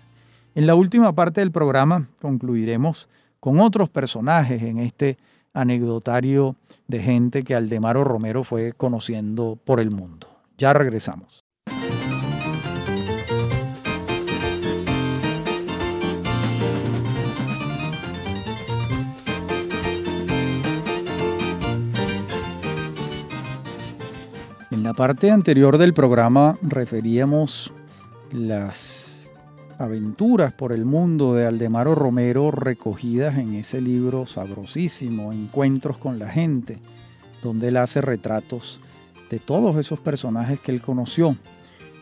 En 0.54 0.66
la 0.66 0.74
última 0.74 1.14
parte 1.14 1.40
del 1.40 1.52
programa 1.52 2.08
concluiremos 2.20 3.08
con 3.40 3.58
otros 3.58 3.88
personajes 3.88 4.62
en 4.62 4.80
este 4.80 5.16
anecdotario 5.54 6.56
de 6.88 7.00
gente 7.00 7.42
que 7.42 7.54
Aldemaro 7.54 8.04
Romero 8.04 8.44
fue 8.44 8.74
conociendo 8.74 9.58
por 9.64 9.80
el 9.80 9.90
mundo. 9.90 10.28
Ya 10.58 10.74
regresamos. 10.74 11.40
Parte 25.00 25.30
anterior 25.30 25.78
del 25.78 25.94
programa 25.94 26.58
referíamos 26.60 27.72
las 28.32 29.26
aventuras 29.78 30.52
por 30.52 30.74
el 30.74 30.84
mundo 30.84 31.32
de 31.32 31.46
Aldemaro 31.46 31.94
Romero 31.94 32.50
recogidas 32.50 33.38
en 33.38 33.54
ese 33.54 33.80
libro 33.80 34.26
sabrosísimo, 34.26 35.32
Encuentros 35.32 35.96
con 35.96 36.18
la 36.18 36.28
gente, 36.28 36.80
donde 37.42 37.68
él 37.68 37.78
hace 37.78 38.02
retratos 38.02 38.78
de 39.30 39.38
todos 39.38 39.78
esos 39.78 39.98
personajes 40.00 40.60
que 40.60 40.70
él 40.70 40.82
conoció. 40.82 41.34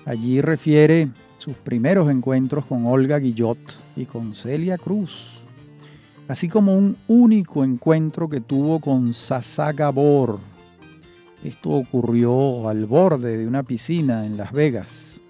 Allí 0.04 0.40
refiere 0.40 1.08
sus 1.36 1.54
primeros 1.54 2.10
encuentros 2.10 2.66
con 2.66 2.84
Olga 2.84 3.20
Guillot 3.20 3.60
y 3.94 4.06
con 4.06 4.34
Celia 4.34 4.76
Cruz, 4.76 5.38
así 6.26 6.48
como 6.48 6.76
un 6.76 6.96
único 7.06 7.62
encuentro 7.62 8.28
que 8.28 8.40
tuvo 8.40 8.80
con 8.80 9.14
Sasa 9.14 9.70
Gabor, 9.70 10.40
esto 11.44 11.70
ocurrió 11.70 12.68
al 12.68 12.86
borde 12.86 13.36
de 13.36 13.46
una 13.46 13.62
piscina 13.62 14.26
en 14.26 14.36
Las 14.36 14.52
Vegas. 14.52 15.20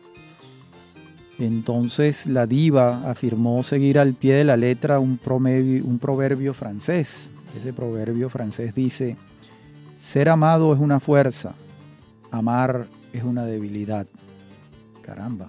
Entonces 1.39 2.27
la 2.27 2.47
diva 2.47 3.09
afirmó 3.09 3.63
seguir 3.63 3.99
al 3.99 4.15
pie 4.15 4.35
de 4.35 4.45
la 4.45 4.57
letra 4.57 4.99
un, 4.99 5.19
proverbio 5.19 6.55
francés. 6.55 7.31
Ese 7.57 7.73
proverbio 7.73 8.29
francés 8.29 8.75
dice, 8.75 9.17
ser 9.99 10.29
amado 10.29 10.75
es 10.75 10.81
una 10.81 10.99
fuerza, 10.99 11.55
amar 12.31 12.87
es 13.13 13.23
una 13.23 13.45
debilidad. 13.45 14.07
Caramba, 15.03 15.49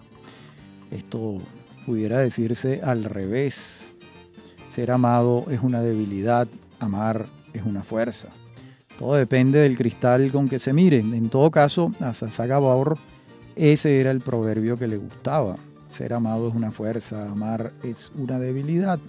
esto 0.92 1.40
pudiera 1.86 2.20
decirse 2.20 2.82
al 2.84 3.04
revés. 3.06 3.94
Ser 4.68 4.92
amado 4.92 5.46
es 5.50 5.62
una 5.62 5.82
debilidad, 5.82 6.48
amar 6.80 7.26
es 7.54 7.64
una 7.64 7.82
fuerza. 7.82 8.30
Todo 9.00 9.16
depende 9.16 9.60
del 9.60 9.78
cristal 9.78 10.30
con 10.30 10.50
que 10.50 10.60
se 10.60 10.74
miren. 10.74 11.14
En 11.14 11.30
todo 11.30 11.50
caso, 11.50 11.94
a 12.02 12.14
Sasagabor 12.14 12.98
ese 13.56 14.02
era 14.02 14.12
el 14.12 14.20
proverbio 14.20 14.78
que 14.78 14.90
le 14.90 14.98
gustaba. 14.98 15.56
Ser 15.90 16.14
amado 16.14 16.50
es 16.50 16.54
una 16.54 16.70
fuerza, 16.70 17.30
amar 17.30 17.72
es 17.82 18.12
una 18.16 18.40
debilidad. 18.40 19.00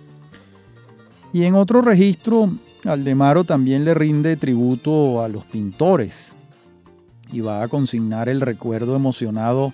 Y 1.32 1.42
en 1.42 1.56
otro 1.56 1.82
registro, 1.82 2.50
Aldemaro 2.84 3.42
también 3.42 3.84
le 3.84 3.94
rinde 3.94 4.36
tributo 4.36 5.22
a 5.22 5.28
los 5.28 5.44
pintores 5.44 6.36
y 7.32 7.40
va 7.40 7.62
a 7.62 7.68
consignar 7.68 8.28
el 8.28 8.40
recuerdo 8.40 8.94
emocionado 8.94 9.72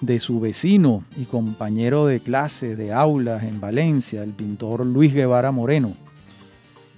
de 0.00 0.18
su 0.18 0.40
vecino 0.40 1.04
y 1.16 1.26
compañero 1.26 2.06
de 2.06 2.18
clase 2.18 2.74
de 2.74 2.92
aulas 2.92 3.44
en 3.44 3.60
Valencia, 3.60 4.24
el 4.24 4.30
pintor 4.30 4.84
Luis 4.84 5.14
Guevara 5.14 5.52
Moreno 5.52 5.92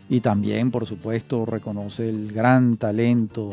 y 0.09 0.21
también, 0.21 0.71
por 0.71 0.87
supuesto, 0.87 1.45
reconoce 1.47 2.09
el 2.09 2.33
gran 2.33 2.77
talento 2.77 3.51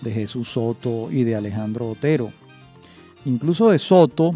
de 0.00 0.12
Jesús 0.12 0.48
Soto 0.50 1.10
y 1.10 1.24
de 1.24 1.36
Alejandro 1.36 1.88
Otero. 1.88 2.30
Incluso 3.24 3.70
de 3.70 3.78
Soto 3.78 4.32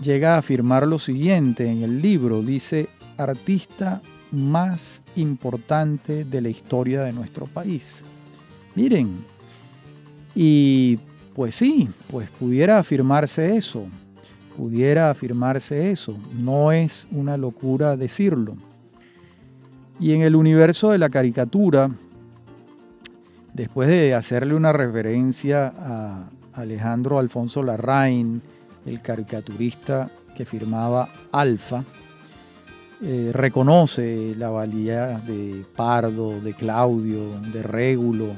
llega 0.00 0.34
a 0.34 0.38
afirmar 0.38 0.86
lo 0.86 0.98
siguiente 0.98 1.70
en 1.70 1.82
el 1.82 2.00
libro, 2.00 2.42
dice, 2.42 2.88
artista 3.16 4.00
más 4.32 5.02
importante 5.16 6.24
de 6.24 6.40
la 6.40 6.48
historia 6.48 7.02
de 7.02 7.12
nuestro 7.12 7.46
país. 7.46 8.02
Miren, 8.74 9.24
y 10.34 10.98
pues 11.34 11.56
sí, 11.56 11.88
pues 12.10 12.30
pudiera 12.30 12.78
afirmarse 12.78 13.56
eso, 13.56 13.86
pudiera 14.56 15.10
afirmarse 15.10 15.90
eso, 15.90 16.16
no 16.40 16.70
es 16.72 17.08
una 17.10 17.36
locura 17.36 17.96
decirlo. 17.96 18.56
Y 20.00 20.14
en 20.14 20.22
el 20.22 20.34
universo 20.34 20.90
de 20.90 20.98
la 20.98 21.10
caricatura, 21.10 21.90
después 23.52 23.86
de 23.86 24.14
hacerle 24.14 24.54
una 24.54 24.72
referencia 24.72 25.72
a 25.76 26.30
Alejandro 26.54 27.18
Alfonso 27.18 27.62
Larraín, 27.62 28.40
el 28.86 29.02
caricaturista 29.02 30.10
que 30.34 30.46
firmaba 30.46 31.06
Alfa, 31.32 31.84
eh, 33.02 33.30
reconoce 33.34 34.34
la 34.38 34.48
valía 34.48 35.18
de 35.18 35.64
Pardo, 35.76 36.40
de 36.40 36.54
Claudio, 36.54 37.38
de 37.52 37.62
Régulo 37.62 38.28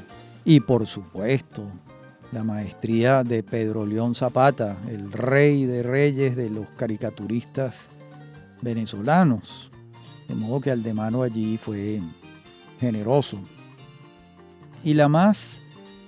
y 0.43 0.59
por 0.59 0.85
supuesto 0.85 1.63
la 2.33 2.43
maestría 2.43 3.23
de 3.23 3.41
Pedro 3.41 3.85
León 3.85 4.15
Zapata, 4.15 4.75
el 4.89 5.11
rey 5.11 5.65
de 5.65 5.83
reyes 5.83 6.35
de 6.35 6.49
los 6.49 6.67
caricaturistas 6.77 7.89
venezolanos. 8.61 9.72
De 10.27 10.35
modo 10.35 10.61
que 10.61 10.71
Aldemano 10.71 11.23
allí 11.23 11.57
fue 11.57 11.99
generoso. 12.79 13.39
Y 14.83 14.93
la 14.93 15.07
más 15.07 15.59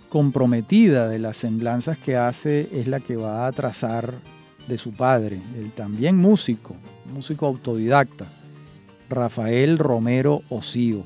comprometida 0.10 1.08
de 1.08 1.20
las 1.20 1.38
semblanzas 1.38 1.98
que 1.98 2.18
hace 2.18 2.70
es 2.72 2.88
la 2.88 3.00
que 3.00 3.16
va 3.16 3.48
a 3.48 3.52
trazar 3.52 4.14
de 4.68 4.78
su 4.78 4.92
padre, 4.92 5.40
el 5.58 5.72
también 5.72 6.18
músico, 6.18 6.76
músico 7.14 7.46
autodidacta, 7.46 8.26
Rafael 9.10 9.78
Romero 9.78 10.42
Osío. 10.50 11.04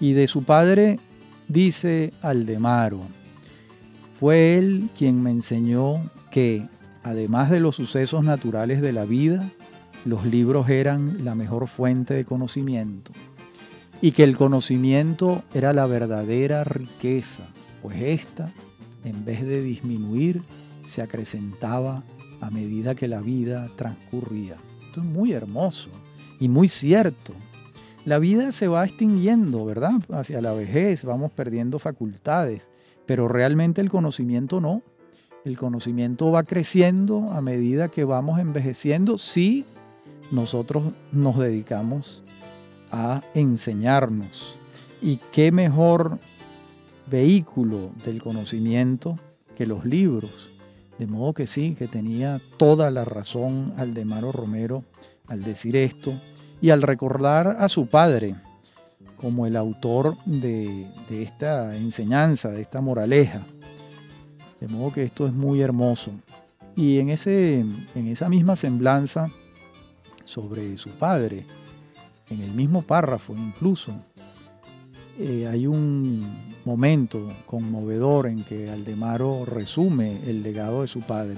Y 0.00 0.12
de 0.12 0.26
su 0.26 0.44
padre 0.44 0.98
dice 1.48 2.12
Aldemaro, 2.22 3.00
fue 4.18 4.58
él 4.58 4.88
quien 4.96 5.22
me 5.22 5.30
enseñó 5.30 6.10
que, 6.30 6.68
además 7.02 7.50
de 7.50 7.60
los 7.60 7.76
sucesos 7.76 8.22
naturales 8.22 8.80
de 8.80 8.92
la 8.92 9.04
vida, 9.04 9.48
los 10.04 10.24
libros 10.24 10.68
eran 10.68 11.24
la 11.24 11.34
mejor 11.34 11.68
fuente 11.68 12.14
de 12.14 12.24
conocimiento 12.24 13.12
y 14.00 14.12
que 14.12 14.24
el 14.24 14.36
conocimiento 14.36 15.42
era 15.52 15.72
la 15.72 15.86
verdadera 15.86 16.64
riqueza, 16.64 17.42
pues 17.82 18.00
ésta, 18.00 18.50
en 19.04 19.24
vez 19.24 19.42
de 19.42 19.62
disminuir, 19.62 20.42
se 20.86 21.02
acrecentaba 21.02 22.02
a 22.40 22.50
medida 22.50 22.94
que 22.94 23.08
la 23.08 23.20
vida 23.20 23.68
transcurría. 23.76 24.56
Esto 24.86 25.00
es 25.00 25.06
muy 25.06 25.32
hermoso 25.32 25.90
y 26.38 26.48
muy 26.48 26.68
cierto. 26.68 27.34
La 28.06 28.18
vida 28.18 28.50
se 28.52 28.66
va 28.68 28.86
extinguiendo, 28.86 29.66
¿verdad? 29.66 30.00
Hacia 30.10 30.40
la 30.40 30.54
vejez, 30.54 31.04
vamos 31.04 31.30
perdiendo 31.32 31.78
facultades, 31.78 32.70
pero 33.04 33.28
realmente 33.28 33.82
el 33.82 33.90
conocimiento 33.90 34.60
no. 34.60 34.82
El 35.44 35.58
conocimiento 35.58 36.30
va 36.30 36.42
creciendo 36.42 37.30
a 37.32 37.40
medida 37.40 37.88
que 37.88 38.04
vamos 38.04 38.40
envejeciendo, 38.40 39.18
sí, 39.18 39.64
nosotros 40.30 40.84
nos 41.12 41.38
dedicamos 41.38 42.22
a 42.90 43.22
enseñarnos. 43.34 44.56
Y 45.02 45.18
qué 45.32 45.52
mejor 45.52 46.18
vehículo 47.10 47.90
del 48.04 48.22
conocimiento 48.22 49.18
que 49.56 49.66
los 49.66 49.84
libros. 49.84 50.50
De 50.98 51.06
modo 51.06 51.32
que 51.32 51.46
sí, 51.46 51.74
que 51.78 51.88
tenía 51.88 52.40
toda 52.58 52.90
la 52.90 53.04
razón 53.04 53.72
Aldemaro 53.78 54.32
Romero 54.32 54.84
al 55.26 55.42
decir 55.42 55.76
esto 55.76 56.12
y 56.60 56.70
al 56.70 56.82
recordar 56.82 57.56
a 57.58 57.68
su 57.68 57.86
padre 57.86 58.36
como 59.16 59.46
el 59.46 59.56
autor 59.56 60.16
de, 60.26 60.86
de 61.08 61.22
esta 61.22 61.76
enseñanza, 61.76 62.50
de 62.50 62.62
esta 62.62 62.80
moraleja. 62.80 63.40
De 64.60 64.68
modo 64.68 64.92
que 64.92 65.04
esto 65.04 65.26
es 65.26 65.32
muy 65.32 65.62
hermoso. 65.62 66.10
Y 66.76 66.98
en, 66.98 67.08
ese, 67.08 67.60
en 67.60 68.08
esa 68.08 68.28
misma 68.28 68.56
semblanza 68.56 69.26
sobre 70.24 70.76
su 70.76 70.90
padre, 70.90 71.44
en 72.28 72.42
el 72.42 72.52
mismo 72.52 72.82
párrafo 72.82 73.34
incluso, 73.36 73.92
eh, 75.18 75.46
hay 75.46 75.66
un 75.66 76.24
momento 76.64 77.26
conmovedor 77.46 78.26
en 78.26 78.42
que 78.44 78.70
Aldemaro 78.70 79.44
resume 79.44 80.20
el 80.28 80.42
legado 80.42 80.82
de 80.82 80.88
su 80.88 81.00
padre 81.00 81.36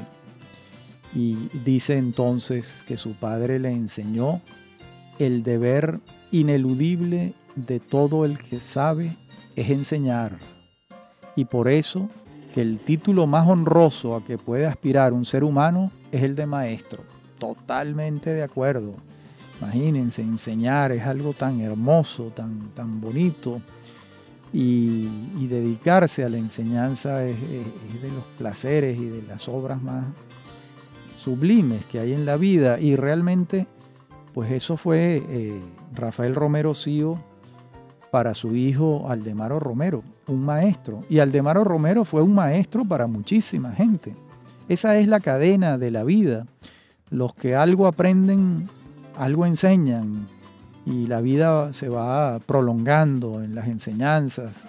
y 1.15 1.35
dice 1.65 1.97
entonces 1.97 2.85
que 2.87 2.97
su 2.97 3.13
padre 3.13 3.59
le 3.59 3.71
enseñó 3.71 4.41
el 5.19 5.43
deber 5.43 6.01
ineludible 6.31 7.35
de 7.55 7.81
todo 7.81 8.25
el 8.25 8.39
que 8.39 8.61
sabe 8.61 9.17
es 9.57 9.71
enseñar. 9.71 10.39
Y 11.37 11.45
por 11.45 11.69
eso 11.69 12.09
que 12.55 12.61
el 12.61 12.79
título 12.79 13.27
más 13.27 13.49
honroso 13.49 14.15
a 14.17 14.25
que 14.25 14.39
puede 14.39 14.67
aspirar 14.67 15.13
un 15.13 15.25
ser 15.25 15.45
humano 15.45 15.91
es 16.11 16.23
el 16.23 16.37
de 16.37 16.47
maestro. 16.47 17.12
Totalmente 17.43 18.31
de 18.31 18.45
acuerdo. 18.45 18.95
Imagínense, 19.61 20.23
enseñar 20.23 20.93
es 20.93 21.05
algo 21.05 21.33
tan 21.33 21.61
hermoso, 21.61 22.27
tan, 22.27 22.69
tan 22.69 23.01
bonito. 23.01 23.61
Y, 24.53 25.09
dedicarse 25.49 26.25
a 26.25 26.29
la 26.29 26.39
enseñanza 26.39 27.25
es, 27.25 27.41
de 27.41 28.13
los 28.15 28.25
placeres 28.39 28.97
y 28.97 29.07
de 29.07 29.23
las 29.23 29.49
obras 29.49 29.83
más 29.83 30.07
sublimes 31.19 31.85
que 31.87 31.99
hay 31.99 32.13
en 32.13 32.27
la 32.27 32.37
vida. 32.37 32.79
Y 32.79 32.95
realmente, 32.95 33.67
pues 34.35 34.53
eso 34.53 34.77
fue 34.77 35.21
eh, 35.29 35.61
Rafael 35.95 36.37
Romero 36.37 36.77
Sío 36.77 37.19
para 38.13 38.35
su 38.35 38.55
hijo 38.55 39.11
Aldemaro 39.11 39.59
Romero, 39.59 40.05
un 40.29 40.45
maestro. 40.45 41.01
Y 41.11 41.19
Aldemaro 41.19 41.65
Romero 41.65 42.05
fue 42.05 42.23
un 42.23 42.37
maestro 42.37 42.85
para 42.85 43.09
muchísima 43.09 43.73
gente. 43.73 44.15
Esa 44.69 44.97
es 44.97 45.09
la 45.09 45.19
cadena 45.19 45.77
de 45.77 45.91
la 45.91 46.05
vida. 46.05 46.47
Los 47.13 47.35
que 47.35 47.55
algo 47.55 47.87
aprenden, 47.87 48.67
algo 49.19 49.45
enseñan. 49.45 50.27
Y 50.87 51.07
la 51.07 51.21
vida 51.21 51.75
se 51.75 51.91
va 51.91 52.39
prolongando 52.41 53.43
en 53.43 53.55
las 53.55 53.69
enseñanzas 53.69 54.65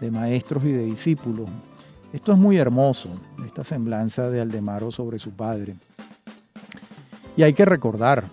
de 0.00 0.10
maestros 0.10 0.64
y 0.64 0.72
de 0.72 0.84
discípulos. 0.86 1.48
Esto 2.12 2.32
es 2.32 2.38
muy 2.38 2.58
hermoso, 2.58 3.10
esta 3.46 3.62
semblanza 3.62 4.28
de 4.28 4.40
Aldemaro 4.40 4.90
sobre 4.90 5.20
su 5.20 5.30
padre. 5.30 5.76
Y 7.36 7.44
hay 7.44 7.52
que 7.52 7.64
recordar, 7.64 8.24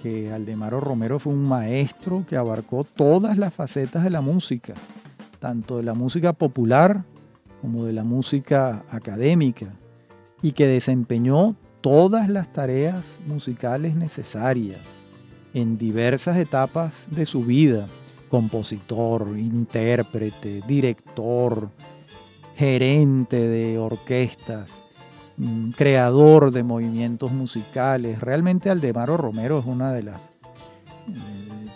que 0.00 0.32
Aldemaro 0.32 0.78
Romero 0.78 1.18
fue 1.18 1.32
un 1.32 1.44
maestro 1.44 2.24
que 2.24 2.36
abarcó 2.36 2.84
todas 2.84 3.36
las 3.36 3.52
facetas 3.52 4.04
de 4.04 4.10
la 4.10 4.20
música, 4.20 4.74
tanto 5.40 5.78
de 5.78 5.82
la 5.82 5.94
música 5.94 6.32
popular 6.32 7.02
como 7.60 7.84
de 7.84 7.92
la 7.92 8.04
música 8.04 8.84
académica, 8.90 9.66
y 10.40 10.52
que 10.52 10.68
desempeñó 10.68 11.56
todas 11.80 12.28
las 12.28 12.52
tareas 12.52 13.18
musicales 13.26 13.96
necesarias 13.96 14.80
en 15.54 15.78
diversas 15.78 16.36
etapas 16.36 17.06
de 17.10 17.26
su 17.26 17.44
vida, 17.44 17.86
compositor, 18.28 19.38
intérprete, 19.38 20.62
director, 20.66 21.70
gerente 22.56 23.36
de 23.36 23.78
orquestas, 23.78 24.82
Mm, 25.38 25.70
creador 25.70 26.50
de 26.50 26.64
movimientos 26.64 27.30
musicales. 27.30 28.20
Realmente 28.20 28.70
Aldemaro 28.70 29.16
Romero 29.16 29.60
es 29.60 29.66
una 29.66 29.92
de 29.92 30.02
las 30.02 30.32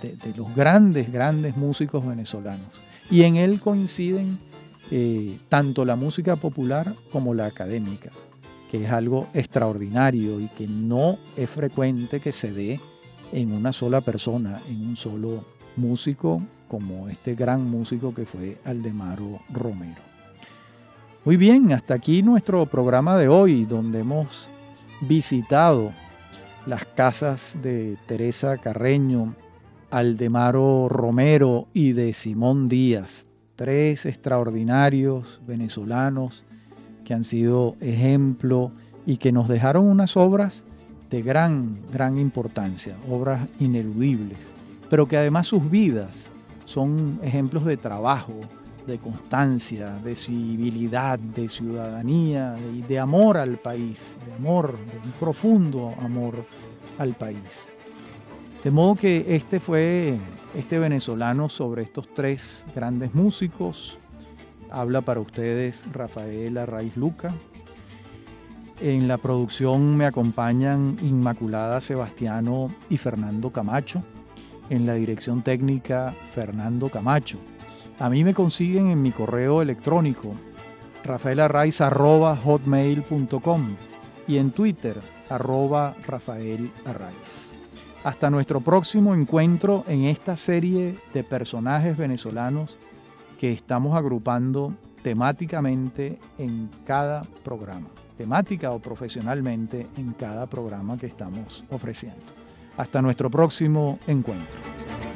de, 0.02 0.34
los 0.36 0.52
grandes, 0.56 1.12
grandes 1.12 1.56
músicos 1.56 2.04
venezolanos. 2.04 2.66
Y 3.08 3.22
en 3.22 3.36
él 3.36 3.60
coinciden 3.60 4.40
eh, 4.90 5.38
tanto 5.48 5.84
la 5.84 5.94
música 5.94 6.34
popular 6.34 6.92
como 7.12 7.34
la 7.34 7.46
académica, 7.46 8.10
que 8.72 8.86
es 8.86 8.90
algo 8.90 9.28
extraordinario 9.34 10.40
y 10.40 10.48
que 10.48 10.66
no 10.66 11.18
es 11.36 11.50
frecuente 11.50 12.20
que 12.20 12.32
se 12.32 12.50
dé 12.54 12.80
en 13.30 13.52
una 13.52 13.70
sola 13.70 14.00
persona, 14.00 14.62
en 14.66 14.80
un 14.88 14.96
solo 14.96 15.44
músico 15.76 16.40
como 16.68 17.10
este 17.10 17.34
gran 17.34 17.68
músico 17.68 18.14
que 18.14 18.24
fue 18.24 18.56
Aldemaro 18.64 19.40
Romero. 19.52 20.00
Muy 21.26 21.36
bien, 21.36 21.70
hasta 21.74 21.92
aquí 21.92 22.22
nuestro 22.22 22.64
programa 22.64 23.18
de 23.18 23.28
hoy, 23.28 23.66
donde 23.66 23.98
hemos 23.98 24.48
visitado 25.02 25.92
las 26.64 26.86
casas 26.86 27.58
de 27.62 27.98
Teresa 28.06 28.56
Carreño, 28.56 29.34
Aldemaro 29.90 30.88
Romero 30.88 31.68
y 31.74 31.92
de 31.92 32.14
Simón 32.14 32.70
Díaz, 32.70 33.26
tres 33.54 34.06
extraordinarios 34.06 35.42
venezolanos 35.46 36.42
que 37.04 37.14
han 37.14 37.24
sido 37.24 37.76
ejemplo 37.80 38.72
y 39.06 39.16
que 39.16 39.32
nos 39.32 39.48
dejaron 39.48 39.86
unas 39.86 40.16
obras 40.16 40.64
de 41.10 41.22
gran, 41.22 41.78
gran 41.92 42.18
importancia, 42.18 42.96
obras 43.10 43.46
ineludibles, 43.60 44.52
pero 44.88 45.06
que 45.06 45.16
además 45.16 45.46
sus 45.46 45.70
vidas 45.70 46.26
son 46.64 47.18
ejemplos 47.22 47.64
de 47.64 47.76
trabajo, 47.76 48.34
de 48.86 48.98
constancia, 48.98 49.94
de 50.02 50.16
civilidad, 50.16 51.18
de 51.18 51.48
ciudadanía 51.48 52.56
y 52.74 52.82
de, 52.82 52.98
amor 52.98 53.36
al 53.36 53.58
país, 53.58 54.16
de 54.26 54.34
amor, 54.34 54.72
de 54.72 55.06
un 55.06 55.12
profundo 55.20 55.94
amor 56.00 56.44
al 56.98 57.14
país. 57.14 57.72
De 58.64 58.70
modo 58.70 58.94
que 58.94 59.24
este 59.28 59.60
fue 59.60 60.18
este 60.56 60.78
venezolano 60.78 61.48
sobre 61.48 61.82
estos 61.82 62.08
tres 62.14 62.64
grandes 62.74 63.14
músicos. 63.14 63.98
Habla 64.72 65.02
para 65.02 65.20
ustedes 65.20 65.84
Rafael 65.92 66.56
Arraiz 66.56 66.96
Luca. 66.96 67.32
En 68.80 69.06
la 69.06 69.18
producción 69.18 69.96
me 69.96 70.06
acompañan 70.06 70.96
Inmaculada 71.02 71.80
Sebastiano 71.80 72.74
y 72.88 72.96
Fernando 72.96 73.50
Camacho. 73.50 74.02
En 74.70 74.86
la 74.86 74.94
dirección 74.94 75.42
técnica 75.42 76.14
Fernando 76.34 76.88
Camacho. 76.88 77.38
A 77.98 78.08
mí 78.08 78.24
me 78.24 78.32
consiguen 78.34 78.88
en 78.88 79.02
mi 79.02 79.12
correo 79.12 79.60
electrónico 79.60 80.34
rafaelarraiz.hotmail.com 81.04 83.76
y 84.26 84.38
en 84.38 84.52
Twitter 84.52 84.98
arroba 85.28 85.94
Rafael 86.06 86.70
Hasta 88.04 88.30
nuestro 88.30 88.60
próximo 88.60 89.14
encuentro 89.14 89.84
en 89.86 90.04
esta 90.04 90.36
serie 90.36 90.98
de 91.12 91.24
personajes 91.24 91.96
venezolanos 91.96 92.78
que 93.42 93.50
estamos 93.50 93.96
agrupando 93.96 94.72
temáticamente 95.02 96.16
en 96.38 96.70
cada 96.86 97.22
programa, 97.42 97.88
temática 98.16 98.70
o 98.70 98.78
profesionalmente 98.78 99.88
en 99.96 100.12
cada 100.12 100.46
programa 100.46 100.96
que 100.96 101.06
estamos 101.06 101.64
ofreciendo. 101.68 102.22
Hasta 102.76 103.02
nuestro 103.02 103.30
próximo 103.30 103.98
encuentro. 104.06 105.11